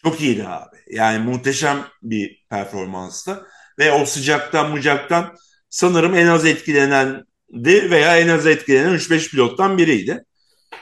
çok 0.02 0.20
iyiydi 0.20 0.44
abi. 0.48 0.76
Yani 0.90 1.24
muhteşem 1.24 1.78
bir 2.02 2.44
performanstı. 2.50 3.46
Ve 3.78 3.92
o 3.92 4.04
sıcaktan 4.04 4.70
mucaktan 4.70 5.36
sanırım 5.70 6.14
en 6.14 6.26
az 6.26 6.44
etkilenendi 6.44 7.90
veya 7.90 8.18
en 8.18 8.28
az 8.28 8.46
etkilenen 8.46 8.94
3-5 8.94 9.30
pilottan 9.30 9.78
biriydi. 9.78 10.24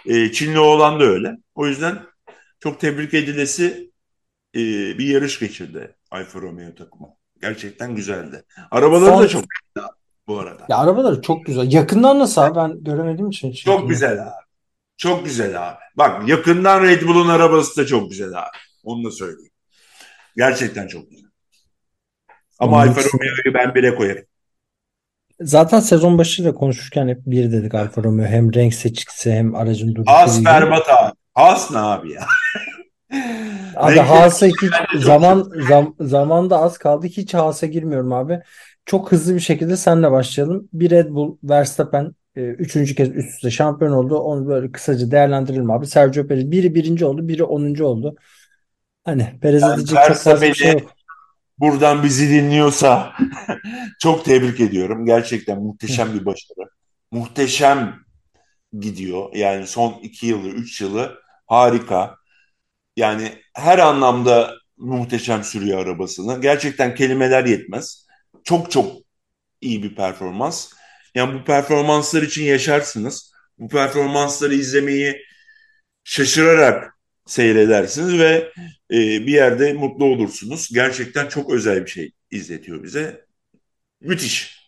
Ee, 0.06 0.32
Çinli 0.32 0.58
oğlan 0.58 1.00
da 1.00 1.04
öyle. 1.04 1.30
O 1.54 1.66
yüzden 1.66 1.98
çok 2.60 2.80
tebrik 2.80 3.14
edilesi 3.14 3.90
e, 4.54 4.58
bir 4.98 5.06
yarış 5.06 5.38
geçirdi 5.38 5.96
Alfa 6.10 6.40
Romeo 6.40 6.74
takımı. 6.74 7.08
Gerçekten 7.40 7.94
güzeldi. 7.96 8.44
Arabaları 8.70 9.10
Son 9.10 9.22
da 9.22 9.28
çok 9.28 9.44
güzel 9.50 9.88
bu 10.32 10.38
arada. 10.40 10.66
ya 10.68 10.78
arabaları 10.78 11.22
çok 11.22 11.46
güzel. 11.46 11.72
Yakından 11.72 12.18
nasıl 12.18 12.40
abi? 12.40 12.56
Ben 12.56 12.84
göremediğim 12.84 13.30
için 13.30 13.50
hiç 13.50 13.64
Çok 13.64 13.72
yakından. 13.72 13.88
güzel 13.88 14.22
abi. 14.22 14.42
Çok 14.96 15.24
güzel 15.24 15.68
abi. 15.68 15.78
Bak 15.98 16.28
yakından 16.28 16.82
Red 16.82 17.02
Bull'un 17.02 17.28
arabası 17.28 17.76
da 17.82 17.86
çok 17.86 18.10
güzel 18.10 18.28
abi. 18.28 18.56
Onu 18.84 19.04
da 19.04 19.10
söyleyeyim. 19.10 19.52
Gerçekten 20.36 20.86
çok 20.88 21.10
güzel. 21.10 21.28
Ama 22.58 22.76
Onun 22.76 22.88
Alfa 22.88 23.00
Romeo'yu 23.00 23.54
ben 23.54 23.74
bire 23.74 23.94
koyarım. 23.94 24.24
Zaten 25.40 25.80
sezon 25.80 26.18
başıyla 26.18 26.54
konuşurken 26.54 27.08
hep 27.08 27.18
bir 27.26 27.52
dedik 27.52 27.74
Alfa 27.74 28.02
Romeo. 28.02 28.26
Hem 28.26 28.54
renk 28.54 28.74
seçkisi 28.74 29.32
hem 29.32 29.54
aracın 29.54 29.94
duruşu 29.94 30.10
Haas 30.10 30.44
berbat 30.44 30.88
abi. 30.90 31.12
Haas 31.34 31.70
ne 31.70 31.78
abi 31.78 32.12
ya? 32.12 32.26
Abi 33.76 33.96
Haas'a 33.98 34.46
hiç 34.46 34.56
zaman 35.02 35.52
zam, 35.68 35.94
zamanda 36.00 36.58
az 36.58 36.78
kaldı. 36.78 37.06
Hiç 37.06 37.34
Haas'a 37.34 37.66
girmiyorum 37.66 38.12
abi. 38.12 38.40
Çok 38.86 39.12
hızlı 39.12 39.34
bir 39.34 39.40
şekilde 39.40 39.76
senle 39.76 40.10
başlayalım. 40.10 40.68
Bir 40.72 40.90
Red 40.90 41.10
Bull, 41.10 41.38
Verstappen 41.44 42.14
e, 42.36 42.40
üçüncü 42.42 42.94
kez 42.94 43.08
üst 43.10 43.28
üste 43.34 43.50
şampiyon 43.50 43.92
oldu. 43.92 44.18
Onu 44.18 44.46
böyle 44.48 44.72
kısaca 44.72 45.10
değerlendirelim 45.10 45.70
abi. 45.70 45.86
Sergio 45.86 46.26
Perez 46.26 46.50
biri 46.50 46.74
birinci 46.74 47.04
oldu, 47.04 47.28
biri 47.28 47.44
onuncu 47.44 47.84
oldu. 47.86 48.16
Hani 49.04 49.38
Perez'e 49.42 49.66
Ben 49.68 49.76
diyecek 49.76 50.02
çok 50.02 50.22
fazla 50.22 50.50
bir 50.50 50.54
şey 50.54 50.72
yok. 50.72 50.92
buradan 51.58 52.02
bizi 52.02 52.30
dinliyorsa 52.30 53.12
çok 54.00 54.24
tebrik 54.24 54.60
ediyorum. 54.60 55.06
Gerçekten 55.06 55.62
muhteşem 55.62 56.14
bir 56.14 56.24
başarı. 56.24 56.68
Muhteşem 57.10 57.94
gidiyor. 58.80 59.34
Yani 59.34 59.66
son 59.66 59.92
iki 60.02 60.26
yılı, 60.26 60.48
üç 60.48 60.80
yılı 60.80 61.20
harika. 61.46 62.16
Yani 62.96 63.32
her 63.54 63.78
anlamda 63.78 64.54
muhteşem 64.78 65.44
sürüyor 65.44 65.78
arabasını. 65.86 66.40
Gerçekten 66.40 66.94
kelimeler 66.94 67.44
yetmez. 67.44 68.01
Çok 68.44 68.70
çok 68.70 69.02
iyi 69.60 69.82
bir 69.82 69.94
performans. 69.94 70.72
Yani 71.14 71.40
bu 71.40 71.44
performanslar 71.44 72.22
için 72.22 72.44
yaşarsınız. 72.44 73.32
Bu 73.58 73.68
performansları 73.68 74.54
izlemeyi 74.54 75.22
şaşırarak 76.04 76.98
seyredersiniz 77.26 78.18
ve 78.18 78.52
e, 78.90 78.96
bir 79.26 79.32
yerde 79.32 79.72
mutlu 79.72 80.04
olursunuz. 80.04 80.68
Gerçekten 80.72 81.28
çok 81.28 81.50
özel 81.50 81.84
bir 81.84 81.90
şey 81.90 82.12
izletiyor 82.30 82.82
bize. 82.82 83.26
Müthiş. 84.00 84.62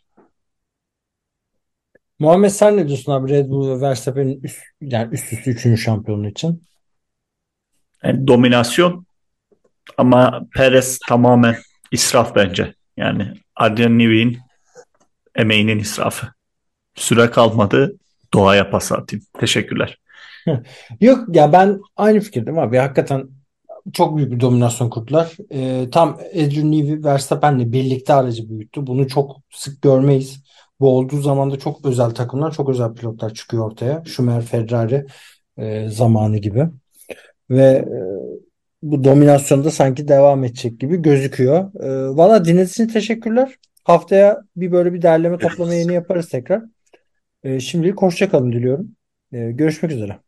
Muhammed 2.18 2.48
sen 2.48 2.76
ne 2.76 2.88
diyorsun 2.88 3.12
abi 3.12 3.32
Red 3.32 3.48
Bull 3.48 3.76
ve 3.76 3.80
Verstappen'in 3.80 4.42
üst, 4.42 4.58
yani 4.80 5.14
üst 5.14 5.32
üste 5.32 5.50
üçüncü 5.50 5.82
şampiyonluğu 5.82 6.28
için? 6.28 6.62
Yani 8.02 8.26
dominasyon 8.26 9.06
ama 9.96 10.46
Perez 10.54 10.98
tamamen 10.98 11.56
israf 11.92 12.34
bence. 12.34 12.74
Yani 12.96 13.34
Adrian 13.56 13.98
Newey'in 13.98 14.38
emeğinin 15.34 15.78
israfı. 15.78 16.26
Süre 16.94 17.30
kalmadı. 17.30 17.96
Doğaya 18.34 18.70
pas 18.70 18.92
atayım. 18.92 19.24
Teşekkürler. 19.40 19.98
Yok 21.00 21.36
ya 21.36 21.52
ben 21.52 21.80
aynı 21.96 22.20
fikirdeyim 22.20 22.58
abi. 22.58 22.76
Hakikaten 22.76 23.28
çok 23.92 24.16
büyük 24.16 24.32
bir 24.32 24.40
dominasyon 24.40 24.90
kurdular. 24.90 25.32
Ee, 25.52 25.90
tam 25.92 26.18
Adrian 26.34 26.72
Newey 26.72 27.04
Verstappen'le 27.04 27.72
birlikte 27.72 28.14
aracı 28.14 28.48
büyüttü. 28.48 28.86
Bunu 28.86 29.08
çok 29.08 29.36
sık 29.50 29.82
görmeyiz. 29.82 30.44
Bu 30.80 30.96
olduğu 30.96 31.20
zaman 31.20 31.50
da 31.50 31.58
çok 31.58 31.84
özel 31.84 32.10
takımlar, 32.10 32.52
çok 32.52 32.68
özel 32.68 32.94
pilotlar 32.94 33.34
çıkıyor 33.34 33.70
ortaya. 33.70 34.04
Schumacher, 34.04 34.42
Ferrari 34.42 35.06
e, 35.58 35.88
zamanı 35.88 36.38
gibi. 36.38 36.66
Ve 37.50 37.62
e, 37.62 37.98
bu 38.84 39.04
dominasyonda 39.04 39.70
sanki 39.70 40.08
devam 40.08 40.44
edecek 40.44 40.80
gibi 40.80 41.02
gözüküyor. 41.02 41.74
E, 41.80 42.16
valla 42.16 42.44
dinlediğiniz 42.44 42.72
için 42.72 42.88
teşekkürler. 42.88 43.54
Haftaya 43.84 44.42
bir 44.56 44.72
böyle 44.72 44.92
bir 44.92 45.02
derleme 45.02 45.38
toplama 45.38 45.74
yayını 45.74 45.92
yaparız 45.92 46.28
tekrar. 46.28 46.62
E, 47.44 47.60
şimdilik 47.60 48.02
hoşça 48.02 48.30
kalın 48.30 48.52
diliyorum. 48.52 48.96
E, 49.32 49.52
görüşmek 49.52 49.92
üzere. 49.92 50.18